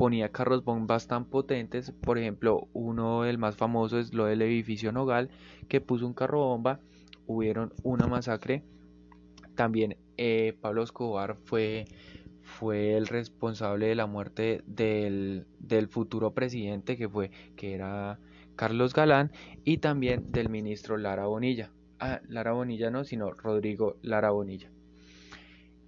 ponía 0.00 0.30
carros 0.30 0.64
bombas 0.64 1.06
tan 1.08 1.26
potentes, 1.26 1.92
por 1.92 2.16
ejemplo, 2.16 2.68
uno 2.72 3.26
el 3.26 3.36
más 3.36 3.54
famoso 3.54 3.98
es 3.98 4.14
lo 4.14 4.24
del 4.24 4.40
edificio 4.40 4.92
Nogal, 4.92 5.28
que 5.68 5.82
puso 5.82 6.06
un 6.06 6.14
carro 6.14 6.38
bomba, 6.38 6.80
hubieron 7.26 7.74
una 7.82 8.06
masacre, 8.06 8.64
también 9.56 9.98
eh, 10.16 10.56
Pablo 10.58 10.84
Escobar 10.84 11.36
fue, 11.44 11.84
fue 12.40 12.96
el 12.96 13.08
responsable 13.08 13.88
de 13.88 13.94
la 13.94 14.06
muerte 14.06 14.62
del, 14.66 15.44
del 15.58 15.86
futuro 15.88 16.32
presidente 16.32 16.96
que 16.96 17.06
fue, 17.06 17.30
que 17.54 17.74
era 17.74 18.18
Carlos 18.56 18.94
Galán, 18.94 19.32
y 19.64 19.78
también 19.78 20.32
del 20.32 20.48
ministro 20.48 20.96
Lara 20.96 21.26
Bonilla. 21.26 21.72
Ah, 21.98 22.22
Lara 22.26 22.52
Bonilla 22.52 22.90
no, 22.90 23.04
sino 23.04 23.32
Rodrigo 23.32 23.98
Lara 24.00 24.30
Bonilla. 24.30 24.70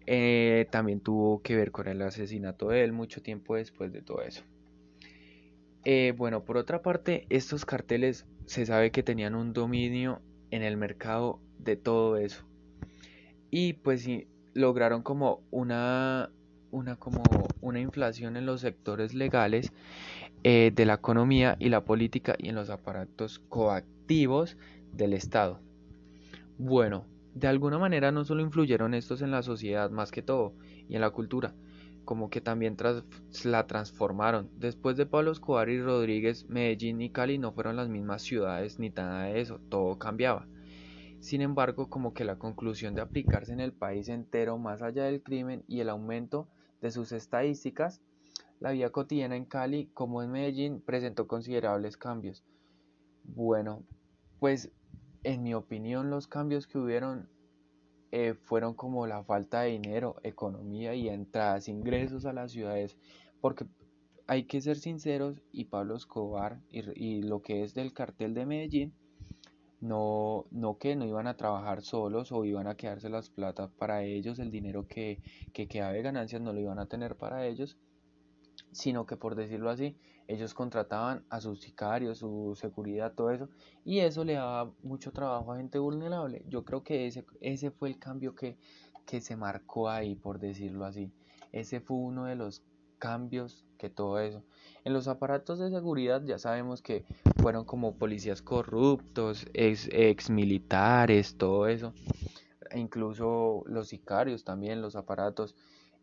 Eh, 0.07 0.67
también 0.71 1.01
tuvo 1.01 1.43
que 1.43 1.57
ver 1.57 1.71
con 1.71 1.89
el 1.89 2.03
asesinato 2.03 2.69
de 2.69 2.85
él 2.85 2.93
mucho 2.93 3.23
tiempo 3.23 3.57
después 3.57 3.93
de 3.93 4.03
todo 4.03 4.23
eso. 4.23 4.43
Eh, 5.85 6.15
bueno, 6.17 6.45
por 6.45 6.57
otra 6.57 6.83
parte, 6.83 7.27
estos 7.29 7.65
carteles 7.65 8.27
se 8.47 8.67
sabe 8.67 8.91
que 8.91 9.03
tenían 9.03 9.35
un 9.35 9.53
dominio 9.53 10.21
en 10.51 10.63
el 10.63 10.77
mercado 10.77 11.41
de 11.59 11.77
todo 11.77 12.17
eso. 12.17 12.45
Y 13.51 13.75
pues 13.75 14.09
lograron 14.55 15.03
como 15.03 15.43
una, 15.51 16.31
una, 16.71 16.97
como 16.97 17.23
una 17.61 17.81
inflación 17.81 18.37
en 18.37 18.47
los 18.47 18.61
sectores 18.61 19.15
legales 19.15 19.73
eh, 20.45 20.73
de 20.75 20.87
la 20.87 20.95
economía 20.95 21.57
y 21.59 21.69
la 21.69 21.85
política 21.85 22.35
y 22.39 22.49
en 22.49 22.55
los 22.55 22.71
aparatos 22.71 23.39
coactivos 23.49 24.57
del 24.93 25.15
Estado. 25.15 25.61
Bueno, 26.59 27.07
de 27.35 27.49
alguna 27.49 27.79
manera 27.79 28.13
no 28.13 28.25
solo 28.25 28.43
influyeron 28.43 28.95
estos 28.95 29.23
en 29.23 29.31
la 29.31 29.43
sociedad 29.43 29.91
más 29.91 30.11
que 30.11 30.23
todo 30.23 30.55
y 30.89 30.95
en 30.95 31.01
la 31.01 31.11
cultura, 31.11 31.55
como 32.05 32.29
que 32.31 32.41
también 32.41 32.77
la 33.45 33.67
transformaron. 33.67 34.51
Después 34.57 34.97
de 34.97 35.07
Pablo 35.07 35.33
Escobar 35.33 35.69
y 35.69 35.81
Rodríguez, 35.81 36.49
Medellín 36.49 37.01
y 37.01 37.11
Cali 37.11 37.39
no 37.39 37.53
fueron 37.53 37.77
las 37.77 37.89
mismas 37.89 38.23
ciudades 38.23 38.79
ni 38.79 38.91
nada 38.91 39.25
de 39.25 39.41
eso, 39.41 39.61
todo 39.69 39.99
cambiaba. 39.99 40.47
Sin 41.21 41.41
embargo, 41.41 41.89
como 41.89 42.15
que 42.15 42.25
la 42.25 42.37
conclusión 42.37 42.95
de 42.95 43.01
aplicarse 43.01 43.53
en 43.53 43.61
el 43.61 43.73
país 43.73 44.09
entero 44.09 44.59
más 44.59 44.83
allá 44.83 45.05
del 45.05 45.23
crimen 45.23 45.63
y 45.69 45.81
el 45.81 45.89
aumento 45.89 46.49
de 46.81 46.91
sus 46.91 47.13
estadísticas, 47.13 48.03
la 48.59 48.73
vida 48.73 48.91
cotidiana 48.91 49.37
en 49.37 49.45
Cali 49.45 49.87
como 49.95 50.23
en 50.23 50.33
Medellín 50.33 50.81
presentó 50.81 51.29
considerables 51.29 51.97
cambios. 51.97 52.45
Bueno, 53.25 53.85
pues 54.41 54.73
en 55.25 55.43
mi 55.43 55.55
opinión, 55.55 56.11
los 56.11 56.27
cambios 56.27 56.67
que 56.67 56.79
hubieron 56.79 57.29
eh, 58.11 58.35
fueron 58.35 58.75
como 58.75 59.07
la 59.07 59.25
falta 59.25 59.63
de 59.63 59.71
dinero, 59.71 60.17
economía 60.23 60.95
y 60.95 61.09
entradas, 61.09 61.69
ingresos 61.69 62.27
a 62.27 62.33
las 62.33 62.53
ciudades, 62.53 62.97
porque 63.41 63.67
hay 64.27 64.45
que 64.45 64.61
ser 64.61 64.77
sinceros 64.77 65.43
y 65.53 65.65
Pablo 65.65 65.97
Escobar 65.97 66.61
y, 66.71 67.23
lo 67.23 67.43
que 67.43 67.65
es 67.65 67.75
del 67.75 67.93
cartel 67.93 68.35
de 68.35 68.47
Medellín, 68.47 68.93
no, 69.81 70.47
no 70.51 70.79
que 70.79 70.95
no 70.95 71.07
iban 71.07 71.27
a 71.27 71.37
trabajar 71.37 71.83
solos 71.83 72.31
o 72.33 72.45
iban 72.45 72.67
a 72.67 72.77
quedarse 72.77 73.09
las 73.09 73.31
plata 73.31 73.69
para 73.69 74.05
ellos, 74.05 74.39
el 74.39 74.51
dinero 74.51 74.87
que, 74.87 75.21
que 75.53 75.67
quedaba 75.67 75.93
de 75.93 76.03
ganancias 76.03 76.41
no 76.41 76.53
lo 76.53 76.61
iban 76.61 76.79
a 76.79 76.87
tener 76.87 77.17
para 77.17 77.47
ellos, 77.47 77.79
sino 78.71 79.07
que 79.07 79.17
por 79.17 79.35
decirlo 79.35 79.71
así, 79.71 79.97
ellos 80.33 80.55
contrataban 80.55 81.25
a 81.29 81.41
sus 81.41 81.61
sicarios, 81.61 82.19
su 82.19 82.57
seguridad, 82.57 83.13
todo 83.15 83.31
eso, 83.31 83.49
y 83.85 84.01
eso 84.01 84.25
le 84.25 84.35
daba 84.35 84.73
mucho 84.83 85.13
trabajo 85.13 85.53
a 85.53 85.57
gente 85.57 85.79
vulnerable. 85.79 86.45
Yo 86.49 86.65
creo 86.65 86.83
que 86.83 87.07
ese, 87.07 87.25
ese 87.41 87.71
fue 87.71 87.89
el 87.89 87.99
cambio 87.99 88.35
que, 88.35 88.57
que 89.07 89.21
se 89.21 89.37
marcó 89.37 89.89
ahí, 89.89 90.15
por 90.15 90.39
decirlo 90.39 90.85
así. 90.85 91.13
Ese 91.53 91.81
fue 91.81 91.97
uno 91.97 92.25
de 92.25 92.37
los 92.37 92.63
cambios 92.99 93.65
que 93.79 93.91
todo 93.91 94.21
eso. 94.21 94.43
En 94.85 94.93
los 94.93 95.09
aparatos 95.09 95.59
de 95.59 95.71
seguridad 95.71 96.23
ya 96.25 96.39
sabemos 96.39 96.83
que 96.83 97.05
fueron 97.39 97.65
como 97.65 97.97
policías 97.97 98.43
corruptos, 98.43 99.47
ex, 99.55 99.89
ex 99.93 100.31
militares, 100.31 101.37
todo 101.37 101.67
eso. 101.67 101.93
E 102.71 102.79
incluso 102.79 103.65
los 103.67 103.89
sicarios 103.89 104.45
también, 104.45 104.81
los 104.81 104.97
aparatos. 104.97 105.57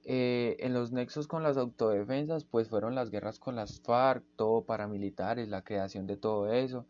Eh, 0.06 0.58
en 0.60 0.74
los 0.74 0.92
nexos 0.92 1.28
con 1.28 1.44
las 1.44 1.58
autodefensas, 1.58 2.46
pues 2.46 2.70
fueron 2.70 2.96
las 2.96 3.10
guerras 3.12 3.40
con 3.40 3.56
las 3.56 3.82
FARC, 3.82 4.24
todo 4.36 4.64
paramilitares, 4.64 5.50
la 5.50 5.64
creación 5.64 6.08
de 6.08 6.18
todo 6.18 6.52
eso. 6.52 6.86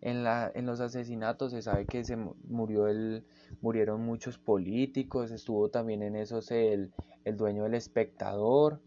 En, 0.00 0.24
la, 0.24 0.50
en 0.54 0.66
los 0.66 0.80
asesinatos 0.80 1.52
se 1.52 1.62
sabe 1.62 1.86
que 1.86 2.04
se 2.04 2.16
murió 2.16 2.88
el, 2.88 3.24
murieron 3.60 4.00
muchos 4.02 4.38
políticos, 4.38 5.30
estuvo 5.30 5.68
también 5.70 6.02
en 6.02 6.16
esos 6.16 6.50
el, 6.50 6.92
el 7.24 7.36
dueño 7.36 7.64
del 7.64 7.74
espectador, 7.74 8.80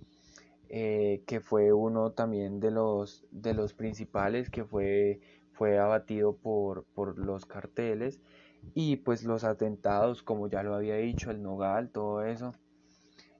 eh, 0.69 1.23
que 1.27 1.39
fue 1.39 1.71
uno 1.71 2.11
también 2.11 2.59
de 2.59 2.71
los, 2.71 3.25
de 3.31 3.53
los 3.53 3.73
principales 3.73 4.49
que 4.49 4.65
fue, 4.65 5.21
fue 5.53 5.77
abatido 5.79 6.35
por, 6.35 6.85
por 6.95 7.17
los 7.17 7.45
carteles 7.45 8.19
y 8.73 8.97
pues 8.97 9.23
los 9.23 9.43
atentados, 9.43 10.23
como 10.23 10.47
ya 10.47 10.63
lo 10.63 10.75
había 10.75 10.95
dicho, 10.95 11.31
el 11.31 11.43
Nogal, 11.43 11.89
todo 11.91 12.23
eso. 12.23 12.53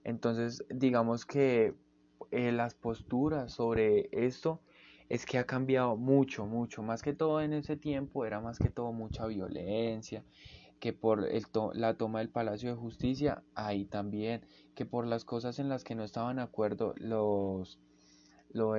Entonces, 0.06 0.64
digamos 0.70 1.26
que 1.26 1.74
eh, 2.32 2.52
las 2.52 2.76
posturas 2.76 3.52
sobre 3.52 4.08
esto 4.12 4.62
es 5.10 5.26
que 5.26 5.40
ha 5.40 5.46
cambiado 5.46 5.98
mucho, 5.98 6.46
mucho. 6.46 6.84
Más 6.84 7.02
que 7.02 7.14
todo 7.14 7.42
en 7.42 7.54
ese 7.54 7.76
tiempo 7.76 8.24
era 8.24 8.40
más 8.40 8.60
que 8.60 8.70
todo 8.70 8.94
mucha 8.94 9.26
violencia, 9.26 10.24
que 10.80 10.94
por 10.94 11.28
el 11.28 11.46
la 11.74 11.98
toma 11.98 12.20
del 12.20 12.30
Palacio 12.30 12.70
de 12.70 12.76
Justicia, 12.76 13.44
ahí 13.56 13.86
también, 13.86 14.46
que 14.76 14.86
por 14.86 15.08
las 15.08 15.26
cosas 15.26 15.58
en 15.58 15.70
las 15.70 15.84
que 15.84 15.96
no 15.96 16.04
estaban 16.04 16.38
de 16.38 16.44
acuerdo 16.44 16.94
los 16.98 17.80
lo, 18.52 18.76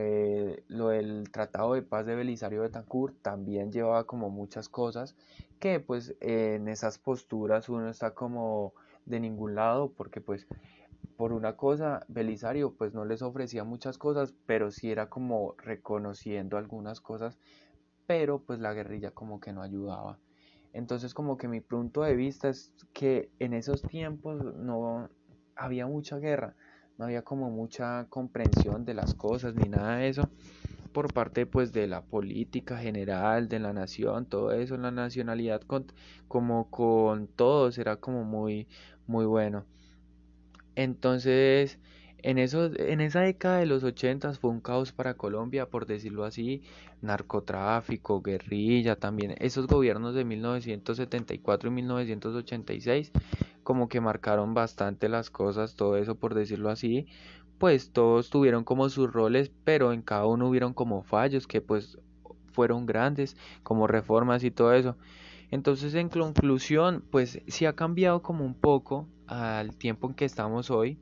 lo 0.68 0.88
del 0.88 1.30
Tratado 1.30 1.74
de 1.74 1.82
Paz 1.82 2.06
de 2.06 2.14
Belisario 2.14 2.62
Betancourt 2.62 3.20
también 3.20 3.72
llevaba 3.72 4.04
como 4.04 4.30
muchas 4.30 4.70
cosas 4.70 5.16
que 5.58 5.80
pues 5.80 6.14
en 6.20 6.68
esas 6.68 6.98
posturas 6.98 7.68
uno 7.68 7.90
está 7.90 8.14
como 8.14 8.72
de 9.04 9.20
ningún 9.20 9.54
lado 9.54 9.92
porque 9.92 10.22
pues 10.22 10.46
por 11.16 11.32
una 11.32 11.56
cosa, 11.56 12.04
Belisario 12.08 12.74
pues 12.74 12.94
no 12.94 13.04
les 13.04 13.22
ofrecía 13.22 13.64
muchas 13.64 13.98
cosas, 13.98 14.34
pero 14.46 14.70
sí 14.70 14.90
era 14.90 15.08
como 15.08 15.54
reconociendo 15.58 16.58
algunas 16.58 17.00
cosas, 17.00 17.38
pero 18.06 18.42
pues 18.42 18.60
la 18.60 18.74
guerrilla 18.74 19.10
como 19.10 19.40
que 19.40 19.52
no 19.52 19.62
ayudaba. 19.62 20.18
Entonces 20.72 21.14
como 21.14 21.38
que 21.38 21.48
mi 21.48 21.60
punto 21.60 22.02
de 22.02 22.14
vista 22.14 22.48
es 22.48 22.72
que 22.92 23.30
en 23.38 23.54
esos 23.54 23.82
tiempos 23.82 24.54
no 24.56 25.08
había 25.54 25.86
mucha 25.86 26.18
guerra, 26.18 26.54
no 26.98 27.06
había 27.06 27.22
como 27.22 27.50
mucha 27.50 28.06
comprensión 28.10 28.84
de 28.84 28.94
las 28.94 29.14
cosas 29.14 29.54
ni 29.54 29.68
nada 29.68 29.96
de 29.96 30.08
eso 30.08 30.28
por 30.92 31.12
parte 31.12 31.44
pues 31.44 31.72
de 31.72 31.86
la 31.86 32.00
política 32.00 32.78
general 32.78 33.48
de 33.48 33.58
la 33.58 33.74
nación 33.74 34.24
todo 34.24 34.52
eso 34.52 34.78
la 34.78 34.90
nacionalidad 34.90 35.60
como 36.26 36.70
con 36.70 37.26
todos 37.26 37.76
era 37.76 37.96
como 37.96 38.24
muy 38.24 38.66
muy 39.06 39.26
bueno 39.26 39.66
entonces, 40.76 41.80
en, 42.18 42.38
en 42.38 43.00
esa 43.00 43.20
década 43.20 43.58
de 43.58 43.66
los 43.66 43.82
80 43.82 44.32
fue 44.34 44.50
un 44.50 44.60
caos 44.60 44.92
para 44.92 45.14
Colombia, 45.14 45.68
por 45.68 45.86
decirlo 45.86 46.24
así, 46.24 46.62
narcotráfico, 47.02 48.22
guerrilla, 48.22 48.96
también 48.96 49.34
esos 49.38 49.66
gobiernos 49.66 50.14
de 50.14 50.24
1974 50.24 51.68
y 51.68 51.72
1986 51.72 53.12
como 53.62 53.88
que 53.88 54.00
marcaron 54.00 54.54
bastante 54.54 55.08
las 55.08 55.28
cosas, 55.28 55.74
todo 55.74 55.96
eso 55.96 56.14
por 56.14 56.34
decirlo 56.34 56.70
así, 56.70 57.08
pues 57.58 57.90
todos 57.90 58.30
tuvieron 58.30 58.64
como 58.64 58.88
sus 58.88 59.12
roles, 59.12 59.50
pero 59.64 59.92
en 59.92 60.02
cada 60.02 60.26
uno 60.26 60.48
hubieron 60.48 60.72
como 60.72 61.02
fallos 61.02 61.46
que 61.46 61.60
pues 61.60 61.98
fueron 62.52 62.86
grandes, 62.86 63.36
como 63.62 63.86
reformas 63.86 64.44
y 64.44 64.50
todo 64.50 64.72
eso. 64.72 64.96
Entonces, 65.50 65.94
en 65.94 66.08
conclusión, 66.08 67.04
pues 67.10 67.40
sí 67.46 67.66
ha 67.66 67.74
cambiado 67.74 68.22
como 68.22 68.44
un 68.44 68.54
poco 68.54 69.06
al 69.26 69.76
tiempo 69.76 70.08
en 70.08 70.14
que 70.14 70.24
estamos 70.24 70.70
hoy, 70.70 70.98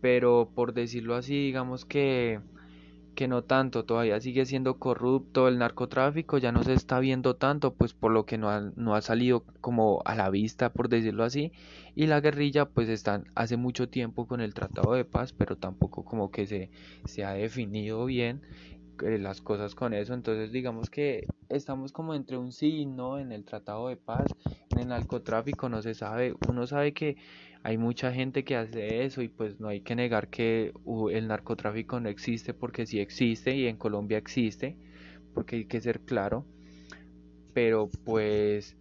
pero 0.00 0.50
por 0.54 0.72
decirlo 0.72 1.14
así, 1.14 1.34
digamos 1.34 1.84
que, 1.84 2.40
que 3.14 3.28
no 3.28 3.42
tanto, 3.42 3.84
todavía 3.84 4.20
sigue 4.20 4.44
siendo 4.46 4.78
corrupto 4.78 5.48
el 5.48 5.58
narcotráfico, 5.58 6.38
ya 6.38 6.52
no 6.52 6.62
se 6.62 6.74
está 6.74 7.00
viendo 7.00 7.34
tanto, 7.36 7.74
pues 7.74 7.94
por 7.94 8.12
lo 8.12 8.26
que 8.26 8.38
no 8.38 8.50
ha, 8.50 8.60
no 8.76 8.94
ha 8.94 9.00
salido 9.00 9.44
como 9.60 10.02
a 10.04 10.14
la 10.14 10.30
vista, 10.30 10.72
por 10.72 10.88
decirlo 10.88 11.24
así, 11.24 11.52
y 11.94 12.06
la 12.06 12.20
guerrilla 12.20 12.66
pues 12.66 12.88
están 12.88 13.24
hace 13.34 13.56
mucho 13.56 13.88
tiempo 13.88 14.26
con 14.26 14.40
el 14.40 14.54
tratado 14.54 14.94
de 14.94 15.04
paz, 15.04 15.32
pero 15.32 15.56
tampoco 15.56 16.04
como 16.04 16.30
que 16.30 16.46
se, 16.46 16.70
se 17.04 17.24
ha 17.24 17.32
definido 17.32 18.04
bien 18.04 18.42
las 19.02 19.40
cosas 19.40 19.74
con 19.74 19.94
eso. 19.94 20.14
Entonces 20.14 20.52
digamos 20.52 20.90
que 20.90 21.26
estamos 21.48 21.92
como 21.92 22.14
entre 22.14 22.36
un 22.36 22.52
sí 22.52 22.80
y 22.80 22.86
no 22.86 23.18
en 23.18 23.32
el 23.32 23.44
tratado 23.44 23.88
de 23.88 23.96
paz, 23.96 24.26
en 24.70 24.80
el 24.80 24.88
narcotráfico 24.88 25.68
no 25.68 25.82
se 25.82 25.94
sabe, 25.94 26.34
uno 26.48 26.66
sabe 26.66 26.92
que 26.92 27.16
hay 27.62 27.78
mucha 27.78 28.12
gente 28.12 28.44
que 28.44 28.56
hace 28.56 29.04
eso 29.04 29.22
y 29.22 29.28
pues 29.28 29.58
no 29.58 29.68
hay 29.68 29.80
que 29.80 29.96
negar 29.96 30.28
que 30.28 30.72
el 31.10 31.28
narcotráfico 31.28 31.98
no 31.98 32.08
existe 32.08 32.54
porque 32.54 32.86
sí 32.86 33.00
existe 33.00 33.56
y 33.56 33.66
en 33.66 33.76
Colombia 33.76 34.18
existe, 34.18 34.76
porque 35.34 35.56
hay 35.56 35.64
que 35.64 35.80
ser 35.80 36.00
claro, 36.00 36.46
pero 37.52 37.90
pues 38.04 38.76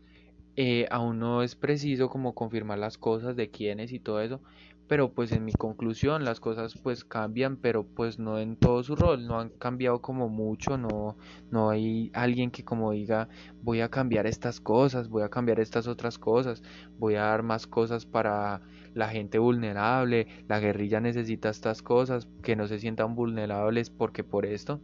eh, 0.55 0.85
aún 0.91 1.19
no 1.19 1.41
es 1.41 1.55
preciso 1.55 2.09
como 2.09 2.35
confirmar 2.35 2.77
las 2.77 2.97
cosas 2.97 3.35
de 3.35 3.49
quiénes 3.49 3.91
y 3.91 3.99
todo 3.99 4.21
eso, 4.21 4.41
pero 4.87 5.11
pues 5.13 5.31
en 5.31 5.45
mi 5.45 5.53
conclusión 5.53 6.23
las 6.23 6.39
cosas 6.39 6.75
pues 6.81 7.03
cambian, 7.03 7.57
pero 7.57 7.83
pues 7.85 8.19
no 8.19 8.39
en 8.39 8.55
todo 8.55 8.83
su 8.83 8.95
rol, 8.95 9.27
no 9.27 9.39
han 9.39 9.49
cambiado 9.49 10.01
como 10.01 10.29
mucho, 10.29 10.77
no, 10.77 11.17
no 11.51 11.69
hay 11.69 12.11
alguien 12.13 12.51
que 12.51 12.63
como 12.63 12.91
diga 12.91 13.29
voy 13.61 13.81
a 13.81 13.89
cambiar 13.89 14.27
estas 14.27 14.59
cosas, 14.59 15.09
voy 15.09 15.23
a 15.23 15.29
cambiar 15.29 15.59
estas 15.59 15.87
otras 15.87 16.19
cosas, 16.19 16.61
voy 16.97 17.15
a 17.15 17.23
dar 17.23 17.43
más 17.43 17.67
cosas 17.67 18.05
para 18.05 18.61
la 18.93 19.09
gente 19.09 19.39
vulnerable, 19.39 20.27
la 20.47 20.59
guerrilla 20.59 21.01
necesita 21.01 21.49
estas 21.49 21.81
cosas, 21.81 22.27
que 22.43 22.55
no 22.55 22.67
se 22.67 22.79
sientan 22.79 23.15
vulnerables 23.15 23.89
porque 23.89 24.23
por 24.23 24.45
esto. 24.45 24.79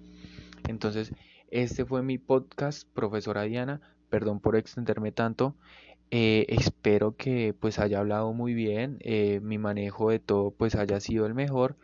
Entonces, 0.67 1.13
este 1.49 1.85
fue 1.85 2.03
mi 2.03 2.17
podcast, 2.17 2.87
profesora 2.93 3.43
Diana, 3.43 3.81
perdón 4.09 4.39
por 4.39 4.55
extenderme 4.55 5.11
tanto. 5.11 5.55
Eh, 6.11 6.45
espero 6.49 7.15
que 7.15 7.53
pues 7.53 7.79
haya 7.79 7.99
hablado 7.99 8.33
muy 8.33 8.53
bien, 8.53 8.97
eh, 9.01 9.39
mi 9.41 9.57
manejo 9.57 10.09
de 10.11 10.19
todo 10.19 10.51
pues 10.51 10.75
haya 10.75 10.99
sido 10.99 11.25
el 11.25 11.33
mejor 11.33 11.77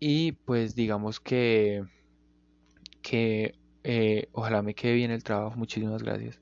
y 0.00 0.32
pues 0.32 0.74
digamos 0.76 1.20
que, 1.20 1.84
que 3.02 3.54
eh, 3.84 4.28
ojalá 4.32 4.62
me 4.62 4.74
quede 4.74 4.94
bien 4.94 5.10
el 5.10 5.22
trabajo. 5.24 5.56
Muchísimas 5.56 6.02
gracias. 6.02 6.40